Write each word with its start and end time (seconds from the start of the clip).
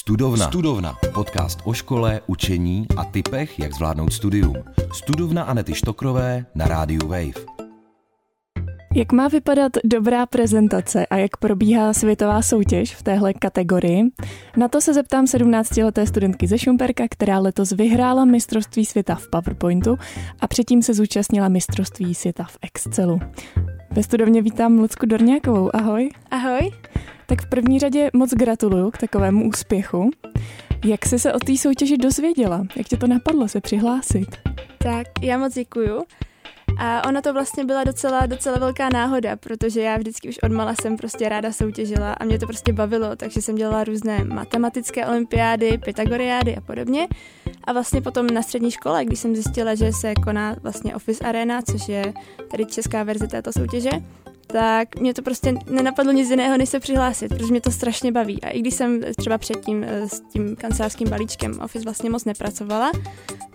Studovna. 0.00 0.46
Studovna. 0.46 0.96
Podcast 1.14 1.58
o 1.64 1.72
škole, 1.72 2.20
učení 2.26 2.86
a 2.96 3.04
typech, 3.04 3.58
jak 3.58 3.72
zvládnout 3.72 4.12
studium. 4.12 4.54
Studovna 4.92 5.42
Anety 5.42 5.74
Štokrové 5.74 6.46
na 6.54 6.68
rádiu 6.68 7.08
Wave. 7.08 7.44
Jak 8.94 9.12
má 9.12 9.28
vypadat 9.28 9.72
dobrá 9.84 10.26
prezentace 10.26 11.06
a 11.06 11.16
jak 11.16 11.36
probíhá 11.36 11.92
světová 11.92 12.42
soutěž 12.42 12.94
v 12.94 13.02
téhle 13.02 13.34
kategorii? 13.34 14.02
Na 14.56 14.68
to 14.68 14.80
se 14.80 14.94
zeptám 14.94 15.24
17-leté 15.24 16.06
studentky 16.06 16.46
ze 16.46 16.58
Šumperka, 16.58 17.04
která 17.10 17.38
letos 17.38 17.72
vyhrála 17.72 18.24
mistrovství 18.24 18.84
světa 18.84 19.14
v 19.14 19.28
PowerPointu 19.28 19.98
a 20.40 20.46
předtím 20.46 20.82
se 20.82 20.94
zúčastnila 20.94 21.48
mistrovství 21.48 22.14
světa 22.14 22.44
v 22.44 22.58
Excelu. 22.62 23.20
Ve 23.90 24.02
studovně 24.02 24.42
vítám 24.42 24.78
Lucku 24.78 25.06
Dorňákovou. 25.06 25.76
Ahoj. 25.76 26.10
Ahoj. 26.30 26.72
Tak 27.30 27.42
v 27.42 27.48
první 27.48 27.78
řadě 27.78 28.10
moc 28.12 28.30
gratuluju 28.30 28.90
k 28.90 28.98
takovému 28.98 29.48
úspěchu. 29.48 30.10
Jak 30.84 31.06
jsi 31.06 31.18
se 31.18 31.32
o 31.32 31.38
té 31.38 31.56
soutěži 31.56 31.96
dozvěděla? 31.96 32.62
Jak 32.76 32.88
tě 32.88 32.96
to 32.96 33.06
napadlo 33.06 33.48
se 33.48 33.60
přihlásit? 33.60 34.26
Tak 34.78 35.06
já 35.22 35.38
moc 35.38 35.54
děkuju. 35.54 36.02
A 36.78 37.08
ona 37.08 37.20
to 37.20 37.32
vlastně 37.32 37.64
byla 37.64 37.84
docela, 37.84 38.26
docela 38.26 38.58
velká 38.58 38.88
náhoda, 38.92 39.36
protože 39.36 39.80
já 39.80 39.96
vždycky 39.96 40.28
už 40.28 40.38
odmala 40.42 40.74
jsem 40.74 40.96
prostě 40.96 41.28
ráda 41.28 41.52
soutěžila 41.52 42.12
a 42.12 42.24
mě 42.24 42.38
to 42.38 42.46
prostě 42.46 42.72
bavilo, 42.72 43.16
takže 43.16 43.42
jsem 43.42 43.54
dělala 43.54 43.84
různé 43.84 44.24
matematické 44.24 45.06
olympiády, 45.06 45.78
pythagoriády 45.78 46.56
a 46.56 46.60
podobně. 46.60 47.08
A 47.64 47.72
vlastně 47.72 48.00
potom 48.00 48.26
na 48.26 48.42
střední 48.42 48.70
škole, 48.70 49.04
když 49.04 49.18
jsem 49.18 49.34
zjistila, 49.34 49.74
že 49.74 49.92
se 49.92 50.14
koná 50.14 50.56
vlastně 50.62 50.94
Office 50.94 51.24
Arena, 51.24 51.62
což 51.62 51.88
je 51.88 52.12
tady 52.50 52.66
česká 52.66 53.02
verze 53.02 53.26
této 53.26 53.52
soutěže, 53.52 53.90
tak 54.52 55.00
mě 55.00 55.14
to 55.14 55.22
prostě 55.22 55.54
nenapadlo 55.70 56.12
nic 56.12 56.30
jiného, 56.30 56.56
než 56.56 56.68
se 56.68 56.80
přihlásit, 56.80 57.28
protože 57.28 57.50
mě 57.50 57.60
to 57.60 57.70
strašně 57.70 58.12
baví. 58.12 58.42
A 58.42 58.48
i 58.48 58.60
když 58.60 58.74
jsem 58.74 59.00
třeba 59.16 59.38
předtím 59.38 59.84
eh, 59.84 60.08
s 60.08 60.20
tím 60.20 60.56
kancelářským 60.56 61.08
balíčkem 61.08 61.60
Office 61.64 61.84
vlastně 61.84 62.10
moc 62.10 62.24
nepracovala, 62.24 62.92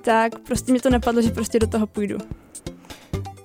tak 0.01 0.39
prostě 0.39 0.71
mě 0.71 0.81
to 0.81 0.89
napadlo, 0.89 1.21
že 1.21 1.29
prostě 1.29 1.59
do 1.59 1.67
toho 1.67 1.87
půjdu. 1.87 2.17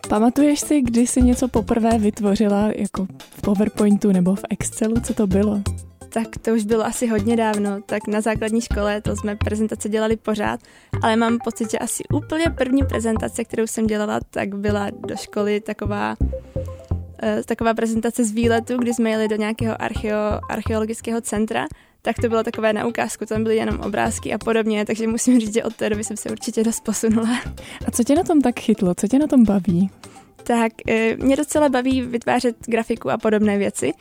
Pamatuješ 0.09 0.61
si, 0.61 0.81
kdy 0.81 1.07
jsi 1.07 1.23
něco 1.23 1.49
poprvé 1.49 1.99
vytvořila 1.99 2.71
jako 2.77 3.07
v 3.19 3.41
PowerPointu 3.41 4.13
nebo 4.13 4.35
v 4.35 4.43
Excelu? 4.51 4.95
Co 5.01 5.15
to 5.15 5.27
bylo? 5.27 5.63
Tak 6.09 6.29
to 6.43 6.51
už 6.51 6.65
bylo 6.65 6.87
asi 6.87 7.07
hodně 7.07 7.37
dávno, 7.37 7.81
tak 7.87 8.07
na 8.09 8.21
základní 8.21 8.61
škole 8.61 9.01
to 9.01 9.17
jsme 9.17 9.37
prezentace 9.37 9.89
dělali 9.89 10.17
pořád, 10.17 10.61
ale 11.03 11.17
mám 11.17 11.39
pocit, 11.45 11.71
že 11.71 11.79
asi 11.79 12.03
úplně 12.15 12.51
první 12.51 12.83
prezentace, 12.83 13.45
kterou 13.45 13.67
jsem 13.67 13.87
dělala, 13.87 14.21
tak 14.31 14.55
byla 14.55 14.91
do 14.91 15.17
školy 15.17 15.61
taková 15.61 16.17
taková 17.47 17.75
prezentace 17.75 18.25
z 18.25 18.31
výletu, 18.31 18.77
kdy 18.77 18.95
jsme 18.95 19.11
jeli 19.11 19.29
do 19.29 19.37
nějakého 19.37 19.83
archeo, 19.83 20.41
archeologického 20.49 21.21
centra, 21.21 21.67
tak 22.03 22.17
to 22.17 22.29
bylo 22.29 22.43
takové 22.43 22.73
na 22.73 22.87
ukázku, 22.87 23.27
tam 23.27 23.43
byly 23.43 23.57
jenom 23.57 23.81
obrázky 23.81 24.33
a 24.33 24.39
podobně, 24.39 24.85
takže 24.87 25.07
musím 25.07 25.41
říct, 25.41 25.55
že 25.55 25.65
od 25.65 25.77
té 25.77 25.91
doby 25.91 26.05
jsem 26.05 26.17
se 26.17 26.31
určitě 26.31 26.65
dost 26.65 26.85
posunula. 26.85 27.41
A 27.87 27.91
co 27.91 28.05
tě 28.05 28.15
na 28.15 28.23
tom 28.23 28.41
tak 28.41 28.61
chytlo? 28.61 28.95
Co 28.95 29.09
tě 29.09 29.19
na 29.19 29.27
tom 29.27 29.45
baví? 29.45 29.91
Tak 30.43 30.73
uh, 30.89 31.25
mě 31.25 31.37
docela 31.37 31.69
baví 31.69 32.03
vytvářet 32.03 32.57
grafiku 32.67 33.11
a 33.11 33.19
podobné 33.19 33.59
věci. 33.59 33.93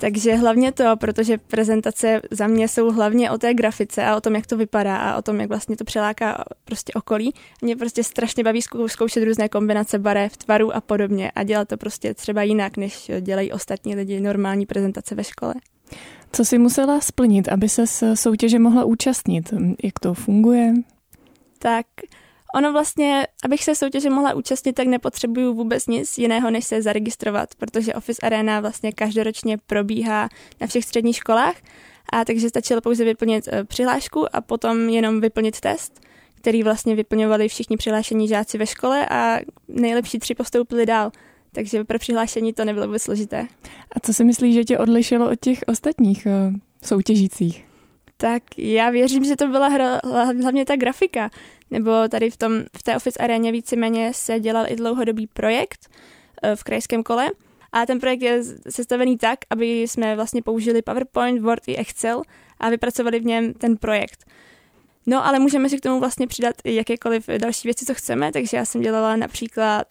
Takže 0.00 0.34
hlavně 0.34 0.72
to, 0.72 0.96
protože 0.96 1.38
prezentace 1.38 2.20
za 2.30 2.46
mě 2.46 2.68
jsou 2.68 2.90
hlavně 2.90 3.30
o 3.30 3.38
té 3.38 3.54
grafice 3.54 4.04
a 4.04 4.16
o 4.16 4.20
tom, 4.20 4.34
jak 4.34 4.46
to 4.46 4.56
vypadá 4.56 4.96
a 4.96 5.16
o 5.18 5.22
tom, 5.22 5.40
jak 5.40 5.48
vlastně 5.48 5.76
to 5.76 5.84
přeláká 5.84 6.44
prostě 6.64 6.92
okolí. 6.92 7.34
Mě 7.62 7.76
prostě 7.76 8.04
strašně 8.04 8.44
baví 8.44 8.60
zkoušet 8.86 9.24
různé 9.24 9.48
kombinace 9.48 9.98
barev, 9.98 10.36
tvarů 10.36 10.76
a 10.76 10.80
podobně 10.80 11.30
a 11.30 11.42
dělat 11.42 11.68
to 11.68 11.76
prostě 11.76 12.14
třeba 12.14 12.42
jinak, 12.42 12.76
než 12.76 13.10
dělají 13.20 13.52
ostatní 13.52 13.94
lidi 13.94 14.20
normální 14.20 14.66
prezentace 14.66 15.14
ve 15.14 15.24
škole. 15.24 15.54
Co 16.32 16.44
si 16.44 16.58
musela 16.58 17.00
splnit, 17.00 17.48
aby 17.48 17.68
se 17.68 17.84
soutěže 18.14 18.58
mohla 18.58 18.84
účastnit? 18.84 19.54
Jak 19.82 19.98
to 19.98 20.14
funguje? 20.14 20.74
Tak 21.58 21.86
Ono 22.56 22.72
vlastně, 22.72 23.26
abych 23.44 23.64
se 23.64 23.74
soutěže 23.74 24.10
mohla 24.10 24.34
účastnit, 24.34 24.72
tak 24.72 24.86
nepotřebuju 24.86 25.54
vůbec 25.54 25.86
nic 25.86 26.18
jiného, 26.18 26.50
než 26.50 26.64
se 26.64 26.82
zaregistrovat, 26.82 27.54
protože 27.54 27.94
Office 27.94 28.26
Arena 28.26 28.60
vlastně 28.60 28.92
každoročně 28.92 29.58
probíhá 29.66 30.28
na 30.60 30.66
všech 30.66 30.84
středních 30.84 31.16
školách, 31.16 31.54
a 32.12 32.24
takže 32.24 32.48
stačilo 32.48 32.80
pouze 32.80 33.04
vyplnit 33.04 33.48
eh, 33.48 33.64
přihlášku 33.64 34.36
a 34.36 34.40
potom 34.40 34.88
jenom 34.88 35.20
vyplnit 35.20 35.60
test, 35.60 36.00
který 36.34 36.62
vlastně 36.62 36.94
vyplňovali 36.94 37.48
všichni 37.48 37.76
přihlášení 37.76 38.28
žáci 38.28 38.58
ve 38.58 38.66
škole 38.66 39.08
a 39.08 39.38
nejlepší 39.68 40.18
tři 40.18 40.34
postoupili 40.34 40.86
dál. 40.86 41.10
Takže 41.52 41.84
pro 41.84 41.98
přihlášení 41.98 42.52
to 42.52 42.64
nebylo 42.64 42.86
vůbec 42.86 43.02
složité. 43.02 43.46
A 43.92 44.00
co 44.00 44.14
si 44.14 44.24
myslíš, 44.24 44.54
že 44.54 44.64
tě 44.64 44.78
odlišilo 44.78 45.30
od 45.30 45.40
těch 45.40 45.64
ostatních 45.66 46.26
uh, 46.26 46.56
soutěžících? 46.82 47.65
Tak 48.16 48.42
já 48.58 48.90
věřím, 48.90 49.24
že 49.24 49.36
to 49.36 49.48
byla 49.48 49.68
hra, 49.68 50.00
hlavně 50.42 50.64
ta 50.64 50.76
grafika, 50.76 51.30
nebo 51.70 52.08
tady 52.08 52.30
v, 52.30 52.36
tom, 52.36 52.62
v 52.76 52.82
té 52.82 52.96
Office 52.96 53.18
aréně 53.22 53.52
víceméně 53.52 54.12
se 54.14 54.40
dělal 54.40 54.66
i 54.68 54.76
dlouhodobý 54.76 55.26
projekt 55.26 55.88
eh, 56.42 56.56
v 56.56 56.64
krajském 56.64 57.02
kole. 57.02 57.30
A 57.72 57.86
ten 57.86 58.00
projekt 58.00 58.22
je 58.22 58.42
sestavený 58.70 59.18
tak, 59.18 59.38
aby 59.50 59.82
jsme 59.82 60.14
vlastně 60.16 60.42
použili 60.42 60.82
PowerPoint, 60.82 61.42
Word 61.42 61.68
i 61.68 61.76
Excel 61.76 62.22
a 62.60 62.70
vypracovali 62.70 63.20
v 63.20 63.24
něm 63.24 63.52
ten 63.52 63.76
projekt. 63.76 64.24
No 65.06 65.26
ale 65.26 65.38
můžeme 65.38 65.68
si 65.68 65.78
k 65.78 65.82
tomu 65.82 66.00
vlastně 66.00 66.26
přidat 66.26 66.54
jakékoliv 66.64 67.26
další 67.38 67.68
věci, 67.68 67.84
co 67.84 67.94
chceme, 67.94 68.32
takže 68.32 68.56
já 68.56 68.64
jsem 68.64 68.80
dělala 68.80 69.16
například 69.16 69.86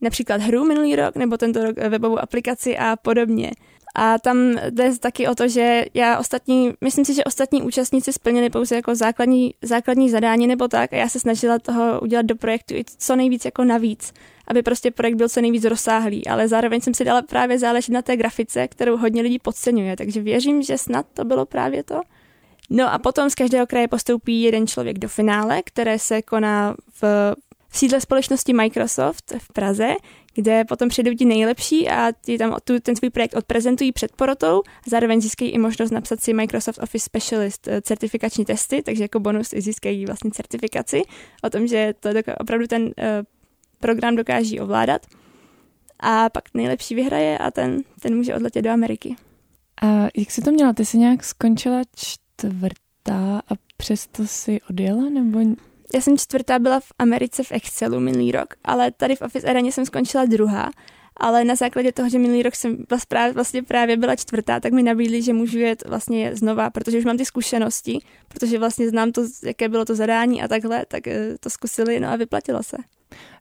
například 0.00 0.40
hru 0.40 0.64
minulý 0.64 0.96
rok, 0.96 1.16
nebo 1.16 1.36
tento 1.36 1.64
rok 1.64 1.76
webovou 1.76 2.18
aplikaci 2.18 2.78
a 2.78 2.96
podobně. 2.96 3.50
A 3.94 4.18
tam 4.18 4.56
jde 4.70 4.98
taky 4.98 5.28
o 5.28 5.34
to, 5.34 5.48
že 5.48 5.84
já 5.94 6.18
ostatní, 6.18 6.72
myslím 6.80 7.04
si, 7.04 7.14
že 7.14 7.24
ostatní 7.24 7.62
účastníci 7.62 8.12
splnili 8.12 8.50
pouze 8.50 8.74
jako 8.74 8.94
základní, 8.94 9.54
základní 9.62 10.10
zadání 10.10 10.46
nebo 10.46 10.68
tak 10.68 10.92
a 10.92 10.96
já 10.96 11.08
se 11.08 11.20
snažila 11.20 11.58
toho 11.58 12.00
udělat 12.00 12.26
do 12.26 12.36
projektu 12.36 12.74
i 12.74 12.84
co 12.98 13.16
nejvíc 13.16 13.44
jako 13.44 13.64
navíc, 13.64 14.12
aby 14.48 14.62
prostě 14.62 14.90
projekt 14.90 15.14
byl 15.14 15.28
co 15.28 15.40
nejvíc 15.40 15.64
rozsáhlý, 15.64 16.26
ale 16.26 16.48
zároveň 16.48 16.80
jsem 16.80 16.94
si 16.94 17.04
dala 17.04 17.22
právě 17.22 17.58
záležet 17.58 17.92
na 17.92 18.02
té 18.02 18.16
grafice, 18.16 18.68
kterou 18.68 18.96
hodně 18.96 19.22
lidí 19.22 19.38
podceňuje, 19.38 19.96
takže 19.96 20.20
věřím, 20.20 20.62
že 20.62 20.78
snad 20.78 21.06
to 21.14 21.24
bylo 21.24 21.46
právě 21.46 21.82
to. 21.82 22.00
No 22.70 22.92
a 22.92 22.98
potom 22.98 23.30
z 23.30 23.34
každého 23.34 23.66
kraje 23.66 23.88
postoupí 23.88 24.42
jeden 24.42 24.66
člověk 24.66 24.98
do 24.98 25.08
finále, 25.08 25.62
které 25.62 25.98
se 25.98 26.22
koná 26.22 26.74
v, 27.02 27.34
v 27.72 27.78
sídle 27.78 28.00
společnosti 28.00 28.52
Microsoft 28.52 29.32
v 29.38 29.52
Praze, 29.52 29.88
kde 30.34 30.64
potom 30.64 30.88
přijdou 30.88 31.14
ti 31.14 31.24
nejlepší 31.24 31.88
a 31.88 32.12
ti 32.24 32.38
tam 32.38 32.56
tu, 32.64 32.80
ten 32.80 32.96
svůj 32.96 33.10
projekt 33.10 33.34
odprezentují 33.34 33.92
před 33.92 34.16
porotou. 34.16 34.62
Zároveň 34.86 35.20
získají 35.20 35.50
i 35.50 35.58
možnost 35.58 35.90
napsat 35.90 36.20
si 36.20 36.32
Microsoft 36.32 36.78
Office 36.82 37.04
Specialist 37.04 37.68
eh, 37.68 37.80
certifikační 37.80 38.44
testy, 38.44 38.82
takže 38.82 39.04
jako 39.04 39.20
bonus 39.20 39.52
i 39.52 39.60
získají 39.60 40.06
vlastně 40.06 40.30
certifikaci 40.30 41.02
o 41.42 41.50
tom, 41.50 41.66
že 41.66 41.94
to 42.00 42.08
opravdu 42.40 42.66
ten 42.66 42.82
uh, 42.82 42.90
program 43.80 44.16
dokáží 44.16 44.60
ovládat. 44.60 45.06
A 46.00 46.28
pak 46.28 46.44
nejlepší 46.54 46.94
vyhraje 46.94 47.38
a 47.38 47.50
ten, 47.50 47.82
ten 48.00 48.16
může 48.16 48.34
odletět 48.34 48.64
do 48.64 48.70
Ameriky. 48.70 49.16
A 49.82 50.08
jak 50.16 50.30
jsi 50.30 50.42
to 50.42 50.52
měla? 50.52 50.72
Ty 50.72 50.84
jsi 50.84 50.98
nějak 50.98 51.24
skončila 51.24 51.82
čtvrtá 51.96 53.42
a 53.48 53.54
přesto 53.76 54.26
si 54.26 54.60
odjela? 54.70 55.10
Nebo 55.10 55.38
já 55.94 56.00
jsem 56.00 56.18
čtvrtá 56.18 56.58
byla 56.58 56.80
v 56.80 56.92
Americe 56.98 57.42
v 57.42 57.52
Excelu 57.52 58.00
minulý 58.00 58.32
rok, 58.32 58.54
ale 58.64 58.90
tady 58.90 59.16
v 59.16 59.22
Office 59.22 59.46
Areně 59.46 59.72
jsem 59.72 59.86
skončila 59.86 60.24
druhá. 60.24 60.70
Ale 61.16 61.44
na 61.44 61.54
základě 61.54 61.92
toho, 61.92 62.08
že 62.08 62.18
minulý 62.18 62.42
rok 62.42 62.54
jsem 62.54 62.84
vlastně 63.34 63.62
právě 63.62 63.96
byla 63.96 64.16
čtvrtá, 64.16 64.60
tak 64.60 64.72
mi 64.72 64.82
nabídli, 64.82 65.22
že 65.22 65.32
můžu 65.32 65.58
jet 65.58 65.88
vlastně 65.88 66.36
znova, 66.36 66.70
protože 66.70 66.98
už 66.98 67.04
mám 67.04 67.16
ty 67.16 67.24
zkušenosti, 67.24 67.98
protože 68.28 68.58
vlastně 68.58 68.88
znám 68.88 69.12
to, 69.12 69.22
jaké 69.44 69.68
bylo 69.68 69.84
to 69.84 69.94
zadání 69.94 70.42
a 70.42 70.48
takhle, 70.48 70.84
tak 70.88 71.06
eh, 71.06 71.38
to 71.40 71.50
zkusili, 71.50 72.00
no 72.00 72.08
a 72.08 72.16
vyplatilo 72.16 72.62
se. 72.62 72.76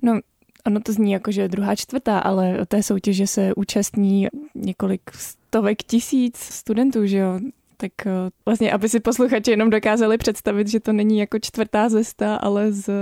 No, 0.01 0.19
ono 0.65 0.79
to 0.79 0.93
zní 0.93 1.11
jako, 1.11 1.31
že 1.31 1.47
druhá 1.47 1.75
čtvrtá, 1.75 2.19
ale 2.19 2.65
té 2.65 2.83
soutěže 2.83 3.27
se 3.27 3.53
účastní 3.55 4.27
několik 4.55 5.01
stovek 5.13 5.83
tisíc 5.83 6.37
studentů, 6.37 7.05
že 7.05 7.17
jo? 7.17 7.39
Tak 7.81 7.91
eh, 8.05 8.11
vlastně, 8.45 8.71
aby 8.71 8.89
si 8.89 8.99
posluchači 8.99 9.51
jenom 9.51 9.69
dokázali 9.69 10.17
představit, 10.17 10.67
že 10.67 10.79
to 10.79 10.93
není 10.93 11.17
jako 11.17 11.39
čtvrtá 11.39 11.89
zesta, 11.89 12.35
ale 12.35 12.71
z 12.71 12.89
eh, 12.89 12.93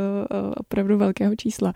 opravdu 0.58 0.98
velkého 0.98 1.36
čísla. 1.36 1.74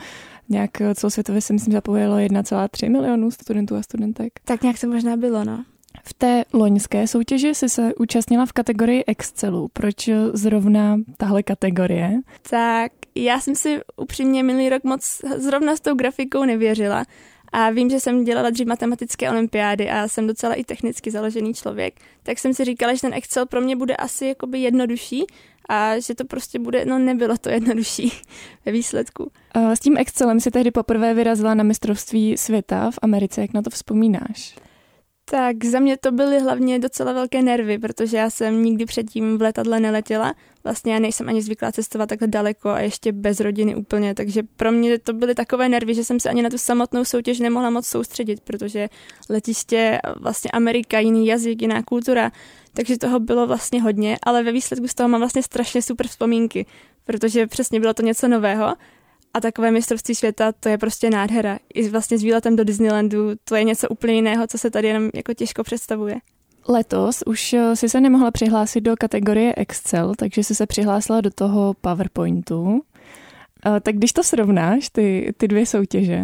Nějak 0.49 0.81
eh, 0.81 0.95
celosvětově 0.95 1.41
se 1.41 1.53
myslím 1.53 1.73
zapojilo 1.73 2.17
1,3 2.17 2.91
milionů 2.91 3.31
studentů 3.31 3.75
a 3.75 3.83
studentek. 3.83 4.33
Tak 4.45 4.61
nějak 4.61 4.77
se 4.77 4.87
možná 4.87 5.17
bylo, 5.17 5.43
no. 5.43 5.65
V 6.03 6.13
té 6.13 6.43
loňské 6.53 7.07
soutěži 7.07 7.55
jsi 7.55 7.69
se 7.69 7.93
účastnila 7.95 8.45
v 8.45 8.51
kategorii 8.51 9.03
Excelu. 9.07 9.69
Proč 9.73 10.09
zrovna 10.33 10.97
tahle 11.17 11.43
kategorie? 11.43 12.19
Tak 12.49 12.91
já 13.15 13.39
jsem 13.39 13.55
si 13.55 13.79
upřímně 13.97 14.43
minulý 14.43 14.69
rok 14.69 14.83
moc 14.83 15.21
zrovna 15.37 15.75
s 15.75 15.79
tou 15.79 15.95
grafikou 15.95 16.45
nevěřila. 16.45 17.05
A 17.53 17.69
vím, 17.69 17.89
že 17.89 17.99
jsem 17.99 18.23
dělala 18.23 18.49
dřív 18.49 18.67
matematické 18.67 19.29
olympiády 19.29 19.89
a 19.89 20.07
jsem 20.07 20.27
docela 20.27 20.53
i 20.53 20.63
technicky 20.63 21.11
založený 21.11 21.53
člověk, 21.53 21.99
tak 22.23 22.39
jsem 22.39 22.53
si 22.53 22.65
říkala, 22.65 22.93
že 22.93 23.01
ten 23.01 23.13
Excel 23.13 23.45
pro 23.45 23.61
mě 23.61 23.75
bude 23.75 23.95
asi 23.95 24.25
jakoby 24.25 24.59
jednodušší 24.59 25.25
a 25.69 25.99
že 25.99 26.15
to 26.15 26.25
prostě 26.25 26.59
bude, 26.59 26.85
no 26.85 26.99
nebylo 26.99 27.37
to 27.37 27.49
jednodušší 27.49 28.11
ve 28.65 28.71
výsledku. 28.71 29.31
S 29.55 29.79
tím 29.79 29.97
Excelem 29.97 30.39
si 30.39 30.51
tehdy 30.51 30.71
poprvé 30.71 31.13
vyrazila 31.13 31.53
na 31.53 31.63
mistrovství 31.63 32.37
světa 32.37 32.91
v 32.91 32.99
Americe, 33.01 33.41
jak 33.41 33.53
na 33.53 33.61
to 33.61 33.69
vzpomínáš? 33.69 34.55
Tak 35.33 35.65
za 35.65 35.79
mě 35.79 35.97
to 35.97 36.11
byly 36.11 36.39
hlavně 36.39 36.79
docela 36.79 37.13
velké 37.13 37.41
nervy, 37.41 37.79
protože 37.79 38.17
já 38.17 38.29
jsem 38.29 38.63
nikdy 38.63 38.85
předtím 38.85 39.37
v 39.37 39.41
letadle 39.41 39.79
neletěla. 39.79 40.33
Vlastně 40.63 40.93
já 40.93 40.99
nejsem 40.99 41.29
ani 41.29 41.41
zvyklá 41.41 41.71
cestovat 41.71 42.09
takhle 42.09 42.27
daleko 42.27 42.69
a 42.69 42.79
ještě 42.79 43.11
bez 43.11 43.39
rodiny 43.39 43.75
úplně, 43.75 44.15
takže 44.15 44.43
pro 44.55 44.71
mě 44.71 44.99
to 44.99 45.13
byly 45.13 45.35
takové 45.35 45.69
nervy, 45.69 45.93
že 45.95 46.03
jsem 46.03 46.19
se 46.19 46.29
ani 46.29 46.41
na 46.41 46.49
tu 46.49 46.57
samotnou 46.57 47.05
soutěž 47.05 47.39
nemohla 47.39 47.69
moc 47.69 47.87
soustředit, 47.87 48.41
protože 48.41 48.89
letiště, 49.29 49.99
vlastně 50.19 50.51
Amerika, 50.51 50.99
jiný 50.99 51.27
jazyk, 51.27 51.61
jiná 51.61 51.83
kultura, 51.83 52.31
takže 52.73 52.97
toho 52.97 53.19
bylo 53.19 53.47
vlastně 53.47 53.81
hodně, 53.81 54.17
ale 54.23 54.43
ve 54.43 54.51
výsledku 54.51 54.87
z 54.87 54.93
toho 54.93 55.09
mám 55.09 55.21
vlastně 55.21 55.43
strašně 55.43 55.81
super 55.81 56.07
vzpomínky, 56.07 56.65
protože 57.05 57.47
přesně 57.47 57.79
bylo 57.79 57.93
to 57.93 58.01
něco 58.01 58.27
nového 58.27 58.75
a 59.33 59.41
takové 59.41 59.71
mistrovství 59.71 60.15
světa, 60.15 60.51
to 60.51 60.69
je 60.69 60.77
prostě 60.77 61.09
nádhera. 61.09 61.59
I 61.73 61.89
vlastně 61.89 62.17
s 62.17 62.23
výletem 62.23 62.55
do 62.55 62.63
Disneylandu, 62.63 63.31
to 63.43 63.55
je 63.55 63.63
něco 63.63 63.89
úplně 63.89 64.13
jiného, 64.13 64.47
co 64.47 64.57
se 64.57 64.69
tady 64.69 64.87
jenom 64.87 65.09
jako 65.13 65.33
těžko 65.33 65.63
představuje. 65.63 66.15
Letos 66.67 67.23
už 67.25 67.53
eh, 67.53 67.75
si 67.75 67.89
se 67.89 68.01
nemohla 68.01 68.31
přihlásit 68.31 68.81
do 68.81 68.95
kategorie 68.99 69.53
Excel, 69.57 70.13
takže 70.17 70.43
si 70.43 70.55
se 70.55 70.67
přihlásila 70.67 71.21
do 71.21 71.29
toho 71.29 71.73
PowerPointu. 71.81 72.81
Eh, 73.65 73.79
tak 73.79 73.95
když 73.95 74.13
to 74.13 74.23
srovnáš, 74.23 74.89
ty, 74.89 75.33
ty 75.37 75.47
dvě 75.47 75.65
soutěže, 75.65 76.23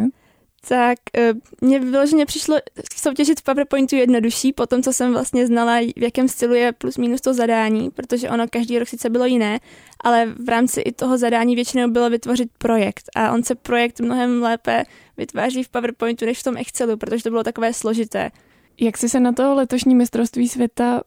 tak 0.68 0.98
uh, 1.18 1.68
mě 1.68 1.80
vyloženě 1.80 2.26
přišlo 2.26 2.58
soutěžit 2.96 3.40
v 3.40 3.44
PowerPointu 3.44 3.96
jednodušší, 3.96 4.54
po 4.54 4.66
tom, 4.66 4.84
co 4.84 4.94
jsem 4.94 5.14
vlastně 5.14 5.48
znala, 5.48 5.80
v 5.80 6.04
jakém 6.04 6.28
stylu 6.28 6.54
je 6.54 6.72
plus 6.72 6.98
minus 6.98 7.22
to 7.22 7.34
zadání, 7.34 7.90
protože 7.90 8.30
ono 8.30 8.48
každý 8.48 8.80
rok 8.80 8.88
sice 8.88 9.10
bylo 9.10 9.26
jiné, 9.26 9.60
ale 10.04 10.26
v 10.26 10.50
rámci 10.50 10.82
i 10.82 10.92
toho 10.92 11.18
zadání 11.18 11.56
většinou 11.56 11.90
bylo 11.90 12.10
vytvořit 12.10 12.50
projekt 12.58 13.04
a 13.16 13.32
on 13.32 13.44
se 13.44 13.56
projekt 13.56 14.00
mnohem 14.00 14.44
lépe 14.44 14.84
vytváří 15.18 15.64
v 15.64 15.70
PowerPointu 15.70 16.26
než 16.26 16.40
v 16.40 16.44
tom 16.44 16.58
Excelu, 16.58 16.98
protože 16.98 17.24
to 17.24 17.30
bylo 17.30 17.44
takové 17.44 17.74
složité. 17.74 18.32
Jak 18.80 18.98
jsi 18.98 19.10
se 19.10 19.20
na 19.20 19.32
to 19.32 19.56
letošní 19.56 19.96
mistrovství 19.96 20.50
světa 20.50 21.02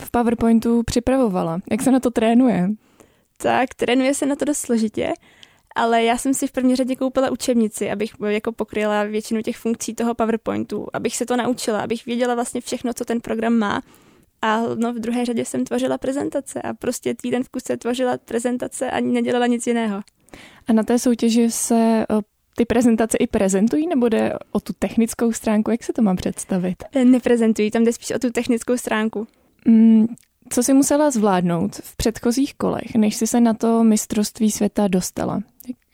v 0.00 0.10
PowerPointu 0.10 0.82
připravovala? 0.82 1.60
Jak 1.70 1.82
se 1.82 1.90
na 1.90 2.00
to 2.00 2.10
trénuje? 2.10 2.68
Tak, 3.36 3.74
trénuje 3.74 4.14
se 4.14 4.26
na 4.26 4.36
to 4.36 4.44
dost 4.44 4.58
složitě 4.58 5.12
ale 5.76 6.04
já 6.04 6.18
jsem 6.18 6.34
si 6.34 6.46
v 6.46 6.52
první 6.52 6.76
řadě 6.76 6.96
koupila 6.96 7.30
učebnici, 7.30 7.90
abych 7.90 8.10
jako 8.26 8.52
pokryla 8.52 9.04
většinu 9.04 9.42
těch 9.42 9.56
funkcí 9.56 9.94
toho 9.94 10.14
PowerPointu, 10.14 10.86
abych 10.92 11.16
se 11.16 11.26
to 11.26 11.36
naučila, 11.36 11.80
abych 11.80 12.06
věděla 12.06 12.34
vlastně 12.34 12.60
všechno, 12.60 12.92
co 12.94 13.04
ten 13.04 13.20
program 13.20 13.52
má. 13.52 13.82
A 14.42 14.62
no, 14.74 14.92
v 14.92 14.98
druhé 14.98 15.24
řadě 15.24 15.44
jsem 15.44 15.64
tvořila 15.64 15.98
prezentace 15.98 16.62
a 16.62 16.74
prostě 16.74 17.14
týden 17.14 17.44
v 17.44 17.48
kuse 17.48 17.76
tvořila 17.76 18.18
prezentace 18.24 18.90
a 18.90 19.00
nedělala 19.00 19.46
nic 19.46 19.66
jiného. 19.66 20.02
A 20.66 20.72
na 20.72 20.82
té 20.82 20.98
soutěži 20.98 21.50
se 21.50 22.06
ty 22.56 22.64
prezentace 22.64 23.16
i 23.16 23.26
prezentují, 23.26 23.86
nebo 23.86 24.08
jde 24.08 24.32
o 24.52 24.60
tu 24.60 24.72
technickou 24.78 25.32
stránku? 25.32 25.70
Jak 25.70 25.84
se 25.84 25.92
to 25.92 26.02
mám 26.02 26.16
představit? 26.16 26.84
E, 26.92 27.04
neprezentují, 27.04 27.70
tam 27.70 27.84
jde 27.84 27.92
spíš 27.92 28.10
o 28.10 28.18
tu 28.18 28.30
technickou 28.30 28.76
stránku. 28.76 29.26
Mm, 29.64 30.06
co 30.48 30.62
jsi 30.62 30.74
musela 30.74 31.10
zvládnout 31.10 31.76
v 31.76 31.96
předchozích 31.96 32.54
kolech, 32.54 32.94
než 32.94 33.16
jsi 33.16 33.26
se 33.26 33.40
na 33.40 33.54
to 33.54 33.84
mistrovství 33.84 34.50
světa 34.50 34.88
dostala? 34.88 35.40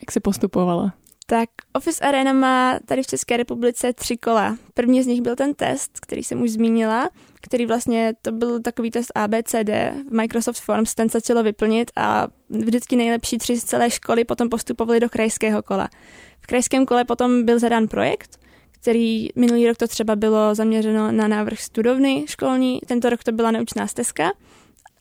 Jak 0.02 0.12
jsi 0.12 0.20
postupovala? 0.20 0.92
Tak 1.26 1.48
Office 1.72 2.04
Arena 2.04 2.32
má 2.32 2.78
tady 2.86 3.02
v 3.02 3.06
České 3.06 3.36
republice 3.36 3.92
tři 3.92 4.16
kola. 4.16 4.56
První 4.74 5.02
z 5.02 5.06
nich 5.06 5.22
byl 5.22 5.36
ten 5.36 5.54
test, 5.54 6.00
který 6.00 6.24
jsem 6.24 6.42
už 6.42 6.50
zmínila, 6.50 7.10
který 7.42 7.66
vlastně 7.66 8.14
to 8.22 8.32
byl 8.32 8.60
takový 8.60 8.90
test 8.90 9.12
ABCD 9.14 9.70
v 10.08 10.12
Microsoft 10.12 10.60
Forms, 10.60 10.94
ten 10.94 11.08
se 11.08 11.20
chtělo 11.20 11.42
vyplnit 11.42 11.90
a 11.96 12.28
vždycky 12.50 12.96
nejlepší 12.96 13.38
tři 13.38 13.56
z 13.56 13.64
celé 13.64 13.90
školy 13.90 14.24
potom 14.24 14.48
postupovali 14.48 15.00
do 15.00 15.08
krajského 15.08 15.62
kola. 15.62 15.88
V 16.40 16.46
krajském 16.46 16.86
kole 16.86 17.04
potom 17.04 17.44
byl 17.44 17.58
zadán 17.58 17.88
projekt, 17.88 18.40
který 18.70 19.28
minulý 19.36 19.68
rok 19.68 19.76
to 19.76 19.88
třeba 19.88 20.16
bylo 20.16 20.54
zaměřeno 20.54 21.12
na 21.12 21.28
návrh 21.28 21.60
studovny 21.60 22.24
školní, 22.28 22.80
tento 22.86 23.10
rok 23.10 23.24
to 23.24 23.32
byla 23.32 23.50
naučná 23.50 23.86
stezka 23.86 24.32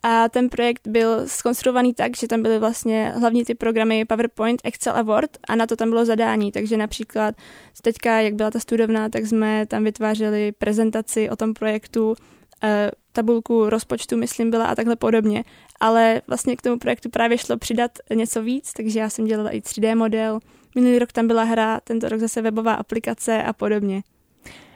a 0.03 0.30
ten 0.30 0.50
projekt 0.50 0.88
byl 0.88 1.27
skonstruovaný 1.27 1.94
tak, 1.94 2.18
že 2.18 2.27
tam 2.27 2.42
byly 2.42 2.59
vlastně 2.59 3.13
hlavní 3.15 3.45
ty 3.45 3.56
programy 3.56 4.06
PowerPoint, 4.06 4.62
Excel 4.63 4.94
a 4.95 5.01
Word 5.01 5.38
a 5.48 5.56
na 5.56 5.68
to 5.68 5.75
tam 5.75 5.89
bylo 5.89 6.06
zadání. 6.06 6.51
Takže 6.51 6.77
například 6.77 7.36
teďka, 7.81 8.21
jak 8.21 8.33
byla 8.33 8.51
ta 8.51 8.59
studovna, 8.59 9.09
tak 9.09 9.25
jsme 9.25 9.65
tam 9.65 9.83
vytvářeli 9.83 10.51
prezentaci 10.51 11.30
o 11.30 11.36
tom 11.36 11.53
projektu, 11.53 12.15
eh, 12.63 12.92
tabulku 13.12 13.69
rozpočtu, 13.69 14.18
myslím, 14.18 14.51
byla 14.51 14.65
a 14.65 14.75
takhle 14.75 14.95
podobně. 14.95 15.44
Ale 15.80 16.21
vlastně 16.27 16.56
k 16.56 16.62
tomu 16.62 16.77
projektu 16.80 17.09
právě 17.09 17.38
šlo 17.38 17.57
přidat 17.57 17.92
něco 18.15 18.44
víc, 18.44 18.74
takže 18.74 19.00
já 19.00 19.09
jsem 19.09 19.25
dělala 19.25 19.50
i 19.50 19.62
3D 19.62 19.95
model. 19.95 20.39
Minulý 20.75 21.00
rok 21.00 21.12
tam 21.12 21.27
byla 21.27 21.44
hra, 21.44 21.80
tento 21.83 22.09
rok 22.09 22.19
zase 22.19 22.42
webová 22.42 22.74
aplikace 22.74 23.44
a 23.44 23.54
podobně. 23.54 24.04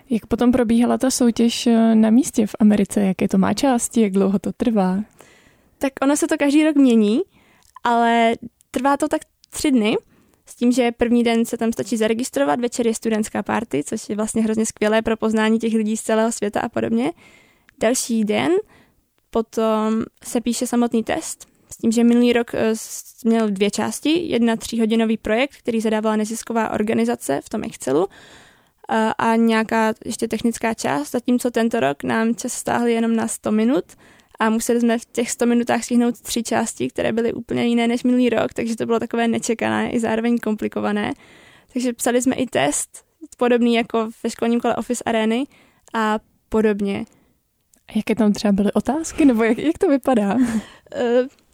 Jak 0.09 0.25
potom 0.25 0.51
probíhala 0.51 0.97
ta 0.97 1.11
soutěž 1.11 1.67
eh, 1.67 1.95
na 1.95 2.09
místě 2.09 2.47
v 2.47 2.55
Americe? 2.59 3.01
Jaké 3.01 3.27
to 3.27 3.37
má 3.37 3.53
části? 3.53 4.01
Jak 4.01 4.11
dlouho 4.11 4.39
to 4.39 4.51
trvá? 4.51 4.99
Tak 5.77 5.93
ono 6.01 6.17
se 6.17 6.27
to 6.27 6.37
každý 6.37 6.63
rok 6.63 6.75
mění, 6.75 7.21
ale 7.83 8.33
trvá 8.71 8.97
to 8.97 9.07
tak 9.07 9.21
tři 9.49 9.71
dny, 9.71 9.97
s 10.45 10.55
tím, 10.55 10.71
že 10.71 10.91
první 10.91 11.23
den 11.23 11.45
se 11.45 11.57
tam 11.57 11.73
stačí 11.73 11.97
zaregistrovat, 11.97 12.59
večer 12.59 12.87
je 12.87 12.93
studentská 12.93 13.43
party, 13.43 13.83
což 13.83 14.09
je 14.09 14.15
vlastně 14.15 14.41
hrozně 14.41 14.65
skvělé 14.65 15.01
pro 15.01 15.17
poznání 15.17 15.59
těch 15.59 15.73
lidí 15.73 15.97
z 15.97 16.01
celého 16.01 16.31
světa 16.31 16.59
a 16.59 16.69
podobně. 16.69 17.11
Další 17.79 18.23
den 18.23 18.51
potom 19.29 20.03
se 20.23 20.41
píše 20.41 20.67
samotný 20.67 21.03
test, 21.03 21.47
s 21.71 21.77
tím, 21.77 21.91
že 21.91 22.03
minulý 22.03 22.33
rok 22.33 22.53
eh, 22.53 22.73
měl 23.25 23.49
dvě 23.49 23.71
části. 23.71 24.09
Jedna 24.09 24.55
tříhodinový 24.55 25.17
projekt, 25.17 25.55
který 25.57 25.81
zadávala 25.81 26.15
nezisková 26.15 26.69
organizace 26.69 27.41
v 27.43 27.49
tom 27.49 27.63
Excelu 27.63 28.07
a, 28.89 29.11
a 29.11 29.35
nějaká 29.35 29.93
ještě 30.05 30.27
technická 30.27 30.73
část, 30.73 31.11
zatímco 31.11 31.51
tento 31.51 31.79
rok 31.79 32.03
nám 32.03 32.35
čas 32.35 32.53
stáhli 32.53 32.93
jenom 32.93 33.15
na 33.15 33.27
100 33.27 33.51
minut 33.51 33.85
a 34.39 34.49
museli 34.49 34.79
jsme 34.79 34.97
v 34.97 35.05
těch 35.05 35.31
100 35.31 35.45
minutách 35.45 35.83
stihnout 35.83 36.21
tři 36.21 36.43
části, 36.43 36.87
které 36.87 37.13
byly 37.13 37.33
úplně 37.33 37.65
jiné 37.65 37.87
než 37.87 38.03
minulý 38.03 38.29
rok, 38.29 38.53
takže 38.53 38.75
to 38.75 38.85
bylo 38.85 38.99
takové 38.99 39.27
nečekané 39.27 39.91
i 39.91 39.99
zároveň 39.99 40.37
komplikované. 40.37 41.13
Takže 41.73 41.93
psali 41.93 42.21
jsme 42.21 42.35
i 42.35 42.45
test, 42.45 43.05
podobný 43.37 43.75
jako 43.75 44.09
ve 44.23 44.29
školním 44.29 44.59
kole 44.59 44.75
Office 44.75 45.03
Areny 45.03 45.43
a 45.93 46.19
podobně. 46.49 47.05
Jaké 47.95 48.15
tam 48.15 48.33
třeba 48.33 48.51
byly 48.51 48.73
otázky, 48.73 49.25
nebo 49.25 49.43
jak, 49.43 49.57
jak 49.57 49.77
to 49.77 49.87
vypadá? 49.87 50.37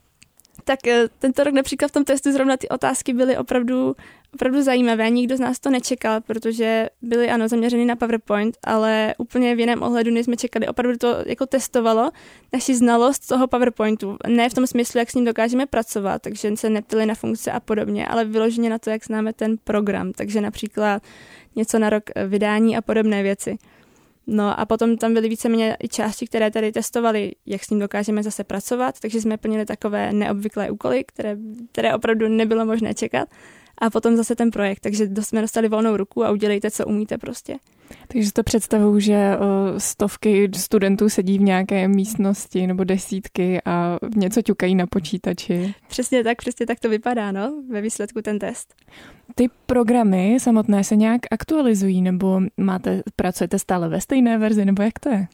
Tak 0.64 0.86
eh, 0.86 1.08
tento 1.18 1.44
rok 1.44 1.54
například 1.54 1.88
v 1.88 1.92
tom 1.92 2.04
testu 2.04 2.32
zrovna 2.32 2.56
ty 2.56 2.68
otázky 2.68 3.12
byly 3.12 3.36
opravdu, 3.36 3.96
opravdu 4.34 4.62
zajímavé. 4.62 5.10
Nikdo 5.10 5.36
z 5.36 5.40
nás 5.40 5.58
to 5.60 5.70
nečekal, 5.70 6.20
protože 6.20 6.88
byly 7.02 7.30
ano 7.30 7.48
zaměřeny 7.48 7.84
na 7.84 7.96
PowerPoint, 7.96 8.58
ale 8.64 9.14
úplně 9.18 9.54
v 9.54 9.60
jiném 9.60 9.82
ohledu, 9.82 10.10
než 10.10 10.24
jsme 10.24 10.36
čekali. 10.36 10.68
Opravdu 10.68 10.98
to 10.98 11.16
jako 11.26 11.46
testovalo 11.46 12.10
naši 12.52 12.74
znalost 12.74 13.28
toho 13.28 13.46
PowerPointu. 13.46 14.16
Ne 14.26 14.50
v 14.50 14.54
tom 14.54 14.66
smyslu, 14.66 14.98
jak 14.98 15.10
s 15.10 15.14
ním 15.14 15.24
dokážeme 15.24 15.66
pracovat, 15.66 16.22
takže 16.22 16.56
se 16.56 16.70
neptali 16.70 17.06
na 17.06 17.14
funkce 17.14 17.52
a 17.52 17.60
podobně, 17.60 18.06
ale 18.06 18.24
vyloženě 18.24 18.70
na 18.70 18.78
to, 18.78 18.90
jak 18.90 19.04
známe 19.04 19.32
ten 19.32 19.56
program. 19.64 20.12
Takže 20.12 20.40
například 20.40 21.02
něco 21.56 21.78
na 21.78 21.90
rok 21.90 22.02
eh, 22.14 22.26
vydání 22.26 22.76
a 22.76 22.82
podobné 22.82 23.22
věci. 23.22 23.58
No 24.32 24.60
a 24.60 24.66
potom 24.66 24.96
tam 24.96 25.14
byly 25.14 25.28
víceméně 25.28 25.76
i 25.84 25.88
části, 25.88 26.26
které 26.26 26.50
tady 26.50 26.72
testovali, 26.72 27.32
jak 27.46 27.64
s 27.64 27.70
ním 27.70 27.80
dokážeme 27.80 28.22
zase 28.22 28.44
pracovat, 28.44 29.00
takže 29.00 29.20
jsme 29.20 29.36
plnili 29.36 29.66
takové 29.66 30.12
neobvyklé 30.12 30.70
úkoly, 30.70 31.04
které, 31.04 31.36
které 31.72 31.94
opravdu 31.94 32.28
nebylo 32.28 32.66
možné 32.66 32.94
čekat. 32.94 33.28
A 33.82 33.90
potom 33.90 34.16
zase 34.16 34.36
ten 34.36 34.50
projekt, 34.50 34.80
takže 34.80 35.08
jsme 35.20 35.40
dostali 35.40 35.68
volnou 35.68 35.96
ruku 35.96 36.24
a 36.24 36.30
udělejte, 36.30 36.70
co 36.70 36.86
umíte 36.86 37.18
prostě. 37.18 37.56
Takže 38.08 38.32
to 38.32 38.42
představuju, 38.42 39.00
že 39.00 39.36
stovky 39.78 40.50
studentů 40.56 41.08
sedí 41.08 41.38
v 41.38 41.42
nějaké 41.42 41.88
místnosti 41.88 42.66
nebo 42.66 42.84
desítky 42.84 43.60
a 43.64 43.98
něco 44.16 44.42
ťukají 44.42 44.74
na 44.74 44.86
počítači. 44.86 45.74
Přesně 45.88 46.24
tak, 46.24 46.38
přesně 46.38 46.66
tak 46.66 46.80
to 46.80 46.88
vypadá, 46.88 47.32
no, 47.32 47.62
ve 47.70 47.80
výsledku 47.80 48.22
ten 48.22 48.38
test. 48.38 48.74
Ty 49.34 49.50
programy 49.66 50.36
samotné 50.40 50.84
se 50.84 50.96
nějak 50.96 51.20
aktualizují, 51.30 52.02
nebo 52.02 52.40
máte, 52.56 53.02
pracujete 53.16 53.58
stále 53.58 53.88
ve 53.88 54.00
stejné 54.00 54.38
verzi, 54.38 54.64
nebo 54.64 54.82
jak 54.82 54.98
to 54.98 55.08
je? 55.08 55.26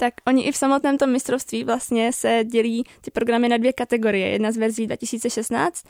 Tak 0.00 0.14
oni 0.26 0.42
i 0.42 0.52
v 0.52 0.56
samotném 0.56 0.98
tom 0.98 1.12
mistrovství 1.12 1.64
vlastně 1.64 2.12
se 2.12 2.40
dělí 2.44 2.84
ty 3.00 3.10
programy 3.10 3.48
na 3.48 3.56
dvě 3.56 3.72
kategorie. 3.72 4.28
Jedna 4.28 4.52
z 4.52 4.56
verzí 4.56 4.86
2016 4.86 5.84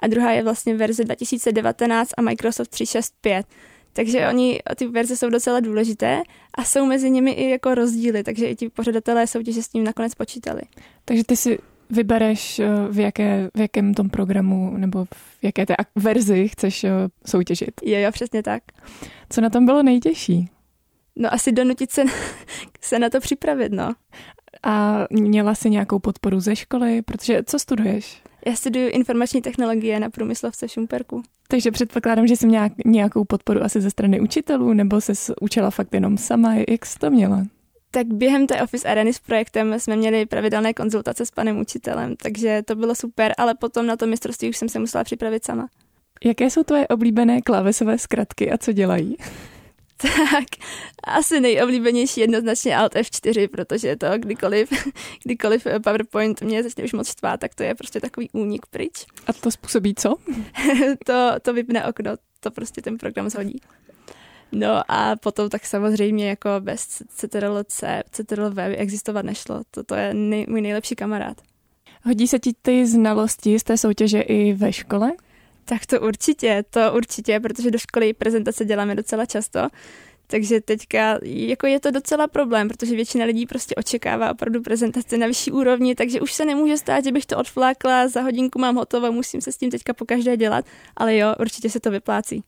a 0.00 0.06
druhá 0.06 0.30
je 0.30 0.42
vlastně 0.42 0.74
verze 0.74 1.04
2019 1.04 2.10
a 2.16 2.22
Microsoft 2.22 2.68
365. 2.68 3.46
Takže 3.92 4.28
oni, 4.28 4.60
ty 4.76 4.86
verze 4.86 5.16
jsou 5.16 5.30
docela 5.30 5.60
důležité 5.60 6.22
a 6.54 6.64
jsou 6.64 6.86
mezi 6.86 7.10
nimi 7.10 7.30
i 7.30 7.50
jako 7.50 7.74
rozdíly, 7.74 8.22
takže 8.22 8.46
i 8.46 8.56
ti 8.56 8.68
pořadatelé 8.68 9.26
soutěže 9.26 9.62
s 9.62 9.68
tím 9.68 9.84
nakonec 9.84 10.14
počítali. 10.14 10.60
Takže 11.04 11.24
ty 11.24 11.36
si 11.36 11.58
vybereš, 11.90 12.58
eh, 12.58 12.68
v, 12.90 12.98
jaké, 12.98 13.50
v 13.54 13.60
jakém 13.60 13.94
tom 13.94 14.10
programu 14.10 14.74
nebo 14.76 15.04
v 15.04 15.38
jaké 15.42 15.66
té 15.66 15.74
verzi 15.96 16.48
chceš 16.48 16.84
eh, 16.84 16.90
soutěžit. 17.26 17.70
Jo, 17.84 17.98
jo, 17.98 18.12
přesně 18.12 18.42
tak. 18.42 18.62
Co 19.30 19.40
na 19.40 19.50
tom 19.50 19.66
bylo 19.66 19.82
nejtěžší? 19.82 20.48
No 21.16 21.34
asi 21.34 21.52
donutit 21.52 21.90
se, 21.90 22.04
se 22.80 22.98
na 22.98 23.10
to 23.10 23.20
připravit, 23.20 23.72
no. 23.72 23.94
A 24.62 25.04
měla 25.10 25.54
jsi 25.54 25.70
nějakou 25.70 25.98
podporu 25.98 26.40
ze 26.40 26.56
školy? 26.56 27.02
Protože 27.02 27.42
co 27.46 27.58
studuješ? 27.58 28.22
Já 28.46 28.56
studuji 28.56 28.88
informační 28.88 29.42
technologie 29.42 30.00
na 30.00 30.10
průmyslovce 30.10 30.68
Šumperku. 30.68 31.22
Takže 31.48 31.70
předpokládám, 31.70 32.26
že 32.26 32.36
jsi 32.36 32.46
měla 32.46 32.70
nějakou 32.84 33.24
podporu 33.24 33.62
asi 33.62 33.80
ze 33.80 33.90
strany 33.90 34.20
učitelů, 34.20 34.72
nebo 34.72 35.00
se 35.00 35.12
učila 35.40 35.70
fakt 35.70 35.94
jenom 35.94 36.18
sama. 36.18 36.54
Jak 36.68 36.86
jsi 36.86 36.98
to 36.98 37.10
měla? 37.10 37.42
Tak 37.90 38.06
během 38.06 38.46
té 38.46 38.62
Office 38.62 38.88
Areny 38.88 39.12
s 39.12 39.18
projektem 39.18 39.80
jsme 39.80 39.96
měli 39.96 40.26
pravidelné 40.26 40.74
konzultace 40.74 41.26
s 41.26 41.30
panem 41.30 41.60
učitelem, 41.60 42.16
takže 42.16 42.62
to 42.62 42.74
bylo 42.74 42.94
super, 42.94 43.34
ale 43.38 43.54
potom 43.54 43.86
na 43.86 43.96
to 43.96 44.06
mistrovství 44.06 44.48
už 44.48 44.56
jsem 44.56 44.68
se 44.68 44.78
musela 44.78 45.04
připravit 45.04 45.44
sama. 45.44 45.68
Jaké 46.24 46.50
jsou 46.50 46.62
tvoje 46.62 46.88
oblíbené 46.88 47.42
klávesové 47.42 47.98
zkratky 47.98 48.52
a 48.52 48.58
co 48.58 48.72
dělají? 48.72 49.16
Tak, 50.04 50.44
asi 51.04 51.40
nejoblíbenější 51.40 52.20
jednoznačně 52.20 52.76
Alt 52.76 52.94
F4, 52.94 53.48
protože 53.48 53.96
to 53.96 54.06
kdykoliv, 54.16 54.70
kdykoliv 55.24 55.66
PowerPoint 55.84 56.42
mě 56.42 56.62
začne 56.62 56.84
už 56.84 56.92
moc 56.92 57.08
štvát, 57.08 57.40
tak 57.40 57.54
to 57.54 57.62
je 57.62 57.74
prostě 57.74 58.00
takový 58.00 58.30
únik 58.32 58.66
pryč. 58.66 59.06
A 59.26 59.32
to 59.32 59.50
způsobí 59.50 59.94
co? 59.94 60.14
to, 61.06 61.30
to 61.42 61.52
vypne 61.52 61.86
okno, 61.86 62.12
to 62.40 62.50
prostě 62.50 62.82
ten 62.82 62.98
program 62.98 63.30
zhodí. 63.30 63.60
No 64.52 64.82
a 64.88 65.16
potom 65.16 65.48
tak 65.48 65.66
samozřejmě 65.66 66.28
jako 66.28 66.48
bez 66.60 67.02
CTRL-C, 67.16 68.02
CTRL-V 68.10 68.68
by 68.68 68.76
existovat 68.76 69.24
nešlo. 69.24 69.62
To, 69.70 69.84
to 69.84 69.94
je 69.94 70.14
nej, 70.14 70.46
můj 70.48 70.60
nejlepší 70.60 70.94
kamarád. 70.94 71.36
Hodí 72.02 72.28
se 72.28 72.38
ti 72.38 72.52
ty 72.62 72.86
znalosti 72.86 73.58
z 73.58 73.62
té 73.62 73.78
soutěže 73.78 74.20
i 74.20 74.52
ve 74.52 74.72
škole? 74.72 75.12
Tak 75.64 75.86
to 75.86 76.00
určitě, 76.00 76.64
to 76.70 76.80
určitě, 76.96 77.40
protože 77.40 77.70
do 77.70 77.78
školy 77.78 78.12
prezentace 78.12 78.64
děláme 78.64 78.94
docela 78.94 79.26
často. 79.26 79.60
Takže 80.26 80.60
teďka 80.60 81.18
jako 81.22 81.66
je 81.66 81.80
to 81.80 81.90
docela 81.90 82.26
problém, 82.26 82.68
protože 82.68 82.96
většina 82.96 83.24
lidí 83.24 83.46
prostě 83.46 83.74
očekává 83.74 84.30
opravdu 84.30 84.62
prezentace 84.62 85.18
na 85.18 85.26
vyšší 85.26 85.52
úrovni, 85.52 85.94
takže 85.94 86.20
už 86.20 86.32
se 86.32 86.44
nemůže 86.44 86.76
stát, 86.76 87.04
že 87.04 87.12
bych 87.12 87.26
to 87.26 87.38
odflákla, 87.38 88.08
za 88.08 88.20
hodinku 88.20 88.58
mám 88.58 88.76
hotovo, 88.76 89.12
musím 89.12 89.40
se 89.40 89.52
s 89.52 89.56
tím 89.56 89.70
teďka 89.70 89.94
po 89.94 90.04
každé 90.04 90.36
dělat, 90.36 90.64
ale 90.96 91.16
jo, 91.16 91.34
určitě 91.40 91.70
se 91.70 91.80
to 91.80 91.90
vyplácí. 91.90 92.44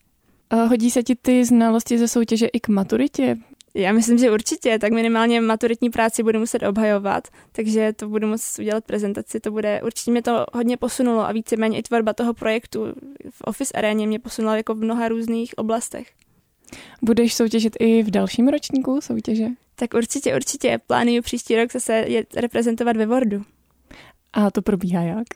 A 0.50 0.56
hodí 0.56 0.90
se 0.90 1.02
ti 1.02 1.14
ty 1.14 1.44
znalosti 1.44 1.98
ze 1.98 2.08
soutěže 2.08 2.46
i 2.46 2.60
k 2.60 2.68
maturitě? 2.68 3.36
Já 3.76 3.92
myslím, 3.92 4.18
že 4.18 4.30
určitě, 4.30 4.78
tak 4.78 4.92
minimálně 4.92 5.40
maturitní 5.40 5.90
práci 5.90 6.22
budu 6.22 6.38
muset 6.38 6.62
obhajovat, 6.62 7.28
takže 7.52 7.92
to 7.92 8.08
budu 8.08 8.26
muset 8.26 8.62
udělat 8.62 8.84
prezentaci, 8.84 9.40
to 9.40 9.50
bude, 9.50 9.80
určitě 9.84 10.10
mě 10.10 10.22
to 10.22 10.46
hodně 10.52 10.76
posunulo 10.76 11.20
a 11.20 11.32
víceméně 11.32 11.78
i 11.78 11.82
tvorba 11.82 12.12
toho 12.12 12.34
projektu 12.34 12.84
v 13.30 13.40
Office 13.44 13.72
aréně 13.74 14.06
mě 14.06 14.18
posunula 14.18 14.56
jako 14.56 14.74
v 14.74 14.78
mnoha 14.78 15.08
různých 15.08 15.58
oblastech. 15.58 16.08
Budeš 17.02 17.34
soutěžit 17.34 17.76
i 17.78 18.02
v 18.02 18.10
dalším 18.10 18.48
ročníku 18.48 19.00
soutěže? 19.00 19.46
Tak 19.74 19.94
určitě, 19.94 20.36
určitě. 20.36 20.80
Plánuju 20.86 21.22
příští 21.22 21.56
rok 21.56 21.72
zase 21.72 21.92
je 21.92 22.24
reprezentovat 22.36 22.96
ve 22.96 23.06
Wordu. 23.06 23.44
A 24.32 24.50
to 24.50 24.62
probíhá 24.62 25.02
jak? 25.02 25.26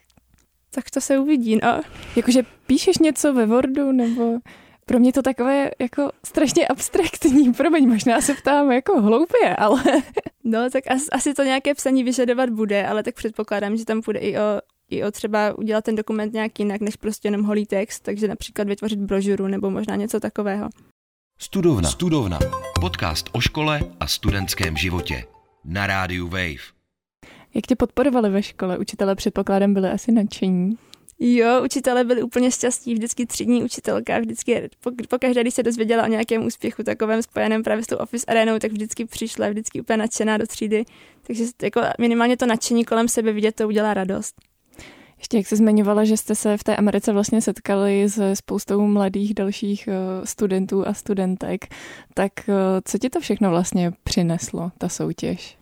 Tak 0.70 0.90
to 0.90 1.00
se 1.00 1.18
uvidí, 1.18 1.56
no. 1.62 1.80
Jakože 2.16 2.42
píšeš 2.66 2.98
něco 2.98 3.32
ve 3.32 3.46
Wordu, 3.46 3.92
nebo 3.92 4.38
pro 4.90 4.98
mě 4.98 5.12
to 5.12 5.22
takové 5.22 5.70
jako 5.78 6.10
strašně 6.24 6.66
abstraktní. 6.66 7.52
Promiň, 7.52 7.88
možná 7.88 8.20
se 8.20 8.34
ptám 8.34 8.72
jako 8.72 9.02
hloupě, 9.02 9.56
ale... 9.56 9.82
No, 10.44 10.70
tak 10.70 10.84
as, 10.90 11.02
asi 11.12 11.34
to 11.34 11.42
nějaké 11.42 11.74
psaní 11.74 12.04
vyžadovat 12.04 12.50
bude, 12.50 12.86
ale 12.86 13.02
tak 13.02 13.14
předpokládám, 13.14 13.76
že 13.76 13.84
tam 13.84 14.02
půjde 14.02 14.20
i 14.20 14.38
o, 14.38 14.60
i 14.90 15.04
o 15.04 15.10
třeba 15.10 15.58
udělat 15.58 15.84
ten 15.84 15.94
dokument 15.96 16.32
nějak 16.32 16.58
jinak, 16.58 16.80
než 16.80 16.96
prostě 16.96 17.28
jenom 17.28 17.42
holý 17.42 17.66
text, 17.66 18.00
takže 18.00 18.28
například 18.28 18.68
vytvořit 18.68 18.98
brožuru 18.98 19.46
nebo 19.46 19.70
možná 19.70 19.96
něco 19.96 20.20
takového. 20.20 20.68
Studovna. 21.38 21.88
Studovna. 21.88 22.38
Podcast 22.80 23.30
o 23.32 23.40
škole 23.40 23.80
a 24.00 24.06
studentském 24.06 24.76
životě. 24.76 25.24
Na 25.64 25.86
rádiu 25.86 26.28
Wave. 26.28 26.66
Jak 27.54 27.66
tě 27.66 27.76
podporovali 27.76 28.30
ve 28.30 28.42
škole? 28.42 28.78
Učitelé 28.78 29.14
předpokládám 29.14 29.74
byli 29.74 29.90
asi 29.90 30.12
nadšení. 30.12 30.78
Jo, 31.22 31.62
učitelé 31.64 32.04
byli 32.04 32.22
úplně 32.22 32.50
šťastní, 32.50 32.94
vždycky 32.94 33.26
třídní 33.26 33.64
učitelka, 33.64 34.18
vždycky 34.18 34.70
pokaždé, 35.08 35.40
když 35.40 35.54
se 35.54 35.62
dozvěděla 35.62 36.04
o 36.04 36.06
nějakém 36.06 36.46
úspěchu 36.46 36.82
takovém 36.82 37.22
spojeném 37.22 37.62
právě 37.62 37.84
s 37.84 37.86
tou 37.86 37.96
office 37.96 38.26
arenou, 38.26 38.58
tak 38.58 38.72
vždycky 38.72 39.04
přišla, 39.04 39.48
vždycky 39.48 39.80
úplně 39.80 39.96
nadšená 39.96 40.38
do 40.38 40.46
třídy. 40.46 40.84
Takže 41.22 41.44
jako 41.62 41.80
minimálně 41.98 42.36
to 42.36 42.46
nadšení 42.46 42.84
kolem 42.84 43.08
sebe 43.08 43.32
vidět, 43.32 43.54
to 43.54 43.68
udělá 43.68 43.94
radost. 43.94 44.34
Ještě 45.18 45.36
jak 45.36 45.46
se 45.46 45.56
zmiňovala, 45.56 46.04
že 46.04 46.16
jste 46.16 46.34
se 46.34 46.56
v 46.56 46.64
té 46.64 46.76
Americe 46.76 47.12
vlastně 47.12 47.42
setkali 47.42 48.10
se 48.10 48.36
spoustou 48.36 48.86
mladých 48.86 49.34
dalších 49.34 49.88
eh, 49.88 50.26
studentů 50.26 50.88
a 50.88 50.94
studentek, 50.94 51.74
tak 52.14 52.32
eh, 52.48 52.52
co 52.84 52.98
ti 52.98 53.10
to 53.10 53.20
všechno 53.20 53.50
vlastně 53.50 53.92
přineslo, 54.04 54.72
ta 54.78 54.88
soutěž? 54.88 55.59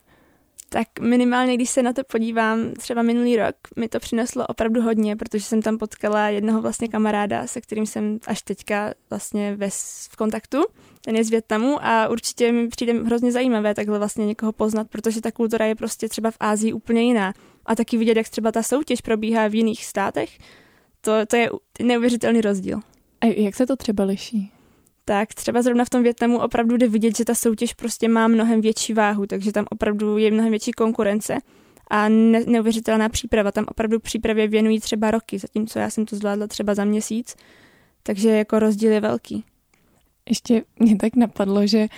Tak 0.69 1.01
minimálně, 1.01 1.55
když 1.55 1.71
se 1.71 1.83
na 1.83 1.93
to 1.93 2.05
podívám, 2.05 2.73
třeba 2.73 3.03
minulý 3.03 3.37
rok 3.37 3.55
mi 3.77 3.89
to 3.89 4.01
přineslo 4.01 4.47
opravdu 4.47 4.83
hodně, 4.83 5.17
protože 5.17 5.45
jsem 5.45 5.63
tam 5.63 5.79
potkala 5.79 6.29
jednoho 6.29 6.63
vlastně 6.63 6.89
kamaráda, 6.89 7.47
se 7.47 7.61
kterým 7.61 7.87
jsem 7.87 8.19
až 8.27 8.43
teďka 8.43 8.95
vlastně 9.11 9.57
ve, 9.57 9.71
v 10.11 10.17
kontaktu. 10.17 10.65
Ten 11.01 11.17
je 11.17 11.25
z 11.25 11.31
Větnamu 11.31 11.79
a 11.81 12.09
určitě 12.09 12.53
mi 12.53 12.69
přijde 12.69 12.93
hrozně 12.93 13.33
zajímavé 13.33 13.75
takhle 13.75 13.99
vlastně 13.99 14.27
někoho 14.27 14.53
poznat, 14.53 14.89
protože 14.91 15.21
ta 15.21 15.33
kultura 15.33 15.67
je 15.67 15.75
prostě 15.75 16.09
třeba 16.09 16.31
v 16.31 16.37
Ázii 16.41 16.73
úplně 16.73 17.03
jiná. 17.03 17.33
A 17.67 17.75
taky 17.75 17.97
vidět, 17.97 18.17
jak 18.17 18.29
třeba 18.29 18.53
ta 18.53 18.63
soutěž 18.63 19.01
probíhá 19.01 19.49
v 19.49 19.55
jiných 19.55 19.85
státech, 19.85 20.39
to, 21.01 21.27
to 21.27 21.37
je 21.37 21.51
neuvěřitelný 21.83 22.41
rozdíl. 22.41 22.81
A 23.21 23.27
jak 23.27 23.55
se 23.55 23.67
to 23.67 23.77
třeba 23.77 24.05
liší? 24.05 24.53
Tak 25.09 25.35
třeba 25.35 25.63
zrovna 25.63 25.85
v 25.85 25.91
tom 25.91 26.03
Větnamu 26.03 26.39
opravdu 26.39 26.77
jde 26.77 26.89
vidět, 26.89 27.17
že 27.17 27.25
ta 27.25 27.35
soutěž 27.35 27.75
prostě 27.75 28.09
má 28.09 28.29
mnohem 28.29 28.61
větší 28.61 28.95
váhu, 28.95 29.27
takže 29.27 29.53
tam 29.53 29.67
opravdu 29.71 30.19
je 30.19 30.31
mnohem 30.31 30.51
větší 30.51 30.73
konkurence 30.73 31.39
a 31.91 32.09
ne- 32.09 32.45
neuvěřitelná 32.47 33.09
příprava. 33.09 33.53
Tam 33.53 33.65
opravdu 33.69 34.01
přípravě 34.01 34.49
věnují 34.49 34.81
třeba 34.81 35.11
roky, 35.11 35.39
zatímco 35.39 35.79
já 35.79 35.91
jsem 35.91 36.07
to 36.07 36.17
zvládla 36.17 36.47
třeba 36.47 36.75
za 36.75 36.85
měsíc, 36.85 37.37
takže 38.03 38.31
jako 38.31 38.59
rozdíl 38.59 38.93
je 38.93 39.01
velký. 39.01 39.45
Ještě 40.29 40.63
mě 40.79 40.97
tak 40.97 41.17
napadlo, 41.17 41.67
že 41.67 41.89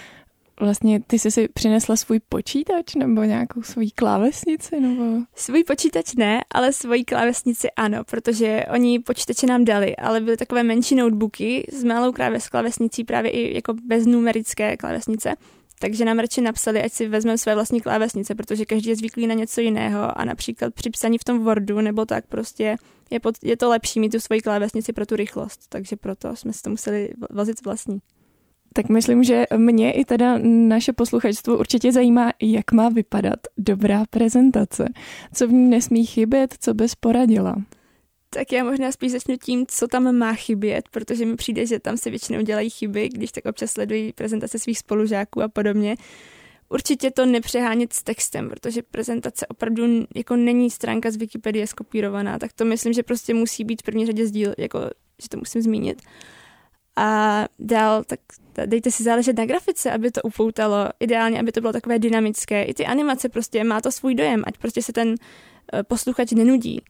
vlastně 0.60 1.00
ty 1.06 1.18
jsi 1.18 1.30
si 1.30 1.48
přinesla 1.48 1.96
svůj 1.96 2.20
počítač 2.28 2.94
nebo 2.94 3.22
nějakou 3.22 3.62
svoji 3.62 3.90
klávesnici? 3.90 4.80
Nebo... 4.80 5.22
Svůj 5.34 5.64
počítač 5.64 6.14
ne, 6.14 6.40
ale 6.50 6.72
svoji 6.72 7.04
klávesnici 7.04 7.68
ano, 7.76 8.04
protože 8.04 8.64
oni 8.72 8.98
počítače 8.98 9.46
nám 9.46 9.64
dali, 9.64 9.96
ale 9.96 10.20
byly 10.20 10.36
takové 10.36 10.62
menší 10.62 10.94
notebooky 10.94 11.66
s 11.72 11.84
malou 11.84 12.12
kláves, 12.12 12.48
klávesnicí, 12.48 13.04
právě 13.04 13.30
i 13.30 13.54
jako 13.54 13.74
beznumerické 13.86 14.76
klávesnice. 14.76 15.34
Takže 15.78 16.04
nám 16.04 16.18
radši 16.18 16.40
napsali, 16.40 16.82
ať 16.82 16.92
si 16.92 17.08
vezmeme 17.08 17.38
své 17.38 17.54
vlastní 17.54 17.80
klávesnice, 17.80 18.34
protože 18.34 18.64
každý 18.64 18.90
je 18.90 18.96
zvyklý 18.96 19.26
na 19.26 19.34
něco 19.34 19.60
jiného 19.60 20.18
a 20.18 20.24
například 20.24 20.74
při 20.74 20.90
psaní 20.90 21.18
v 21.18 21.24
tom 21.24 21.44
Wordu 21.44 21.80
nebo 21.80 22.04
tak 22.04 22.26
prostě 22.26 22.76
je, 23.10 23.20
pod, 23.20 23.34
je 23.42 23.56
to 23.56 23.68
lepší 23.68 24.00
mít 24.00 24.10
tu 24.10 24.20
svoji 24.20 24.40
klávesnici 24.40 24.92
pro 24.92 25.06
tu 25.06 25.16
rychlost, 25.16 25.60
takže 25.68 25.96
proto 25.96 26.36
jsme 26.36 26.52
si 26.52 26.62
to 26.62 26.70
museli 26.70 27.10
vozit 27.30 27.64
vlastní. 27.64 28.00
Tak 28.72 28.88
myslím, 28.88 29.24
že 29.24 29.44
mě 29.56 29.92
i 29.92 30.04
teda 30.04 30.38
naše 30.44 30.92
posluchačstvo 30.92 31.58
určitě 31.58 31.92
zajímá, 31.92 32.32
jak 32.42 32.72
má 32.72 32.88
vypadat 32.88 33.40
dobrá 33.58 34.04
prezentace. 34.10 34.88
Co 35.34 35.48
v 35.48 35.52
ní 35.52 35.68
nesmí 35.70 36.06
chybět, 36.06 36.54
co 36.60 36.74
bys 36.74 36.94
poradila? 36.94 37.56
Tak 38.30 38.52
já 38.52 38.64
možná 38.64 38.92
spíš 38.92 39.12
začnu 39.12 39.36
tím, 39.36 39.66
co 39.68 39.88
tam 39.88 40.16
má 40.16 40.34
chybět, 40.34 40.88
protože 40.90 41.26
mi 41.26 41.36
přijde, 41.36 41.66
že 41.66 41.80
tam 41.80 41.96
se 41.96 42.10
většinou 42.10 42.42
dělají 42.42 42.70
chyby, 42.70 43.08
když 43.08 43.32
tak 43.32 43.46
občas 43.46 43.70
sledují 43.70 44.12
prezentace 44.12 44.58
svých 44.58 44.78
spolužáků 44.78 45.42
a 45.42 45.48
podobně. 45.48 45.96
Určitě 46.68 47.10
to 47.10 47.26
nepřehánět 47.26 47.92
s 47.92 48.02
textem, 48.02 48.48
protože 48.48 48.82
prezentace 48.82 49.46
opravdu 49.46 50.06
jako 50.14 50.36
není 50.36 50.70
stránka 50.70 51.10
z 51.10 51.16
Wikipedie 51.16 51.66
skopírovaná, 51.66 52.38
tak 52.38 52.52
to 52.52 52.64
myslím, 52.64 52.92
že 52.92 53.02
prostě 53.02 53.34
musí 53.34 53.64
být 53.64 53.82
v 53.82 53.84
první 53.84 54.06
řadě 54.06 54.26
sdíl, 54.26 54.54
jako, 54.58 54.80
že 55.22 55.28
to 55.28 55.36
musím 55.36 55.62
zmínit. 55.62 56.02
A 57.02 57.44
dál, 57.58 58.04
tak 58.04 58.20
dejte 58.66 58.90
si 58.90 59.02
záležet 59.02 59.38
na 59.38 59.44
grafice, 59.44 59.92
aby 59.92 60.10
to 60.10 60.22
upoutalo, 60.22 60.88
ideálně, 61.00 61.40
aby 61.40 61.52
to 61.52 61.60
bylo 61.60 61.72
takové 61.72 61.98
dynamické. 61.98 62.62
I 62.62 62.74
ty 62.74 62.86
animace 62.86 63.28
prostě 63.28 63.64
má 63.64 63.80
to 63.80 63.92
svůj 63.92 64.14
dojem, 64.14 64.42
ať 64.46 64.58
prostě 64.58 64.82
se 64.82 64.92
ten 64.92 65.14
eh, 65.72 65.82
posluchač 65.82 66.32
nenudí. 66.32 66.82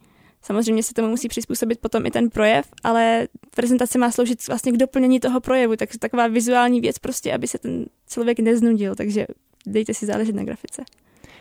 Samozřejmě 0.43 0.83
se 0.83 0.95
tomu 0.95 1.09
musí 1.09 1.29
přizpůsobit 1.29 1.81
potom 1.81 2.07
i 2.07 2.11
ten 2.11 2.31
projev, 2.31 2.67
ale 2.85 3.29
prezentace 3.51 3.99
má 3.99 4.11
sloužit 4.11 4.49
vlastně 4.49 4.73
k 4.73 4.77
doplnění 4.77 5.21
toho 5.21 5.41
projevu, 5.41 5.77
takže 5.77 5.99
taková 5.99 6.27
vizuální 6.27 6.81
věc 6.81 6.99
prostě, 6.99 7.33
aby 7.33 7.47
se 7.47 7.59
ten 7.59 7.87
člověk 8.09 8.39
neznudil, 8.39 8.95
takže 8.95 9.27
dejte 9.67 9.95
si 9.95 10.07
záležet 10.07 10.35
na 10.35 10.45
grafice. 10.45 10.83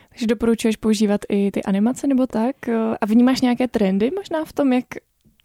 Takže 0.10 0.28
doporučuješ 0.28 0.76
používat 0.76 1.22
i 1.30 1.52
ty 1.52 1.64
animace 1.64 2.08
nebo 2.08 2.28
tak? 2.28 2.70
A 3.02 3.06
vnímáš 3.06 3.42
nějaké 3.42 3.68
trendy 3.68 4.12
možná 4.16 4.46
v 4.46 4.54
tom, 4.54 4.74
jak 4.74 4.86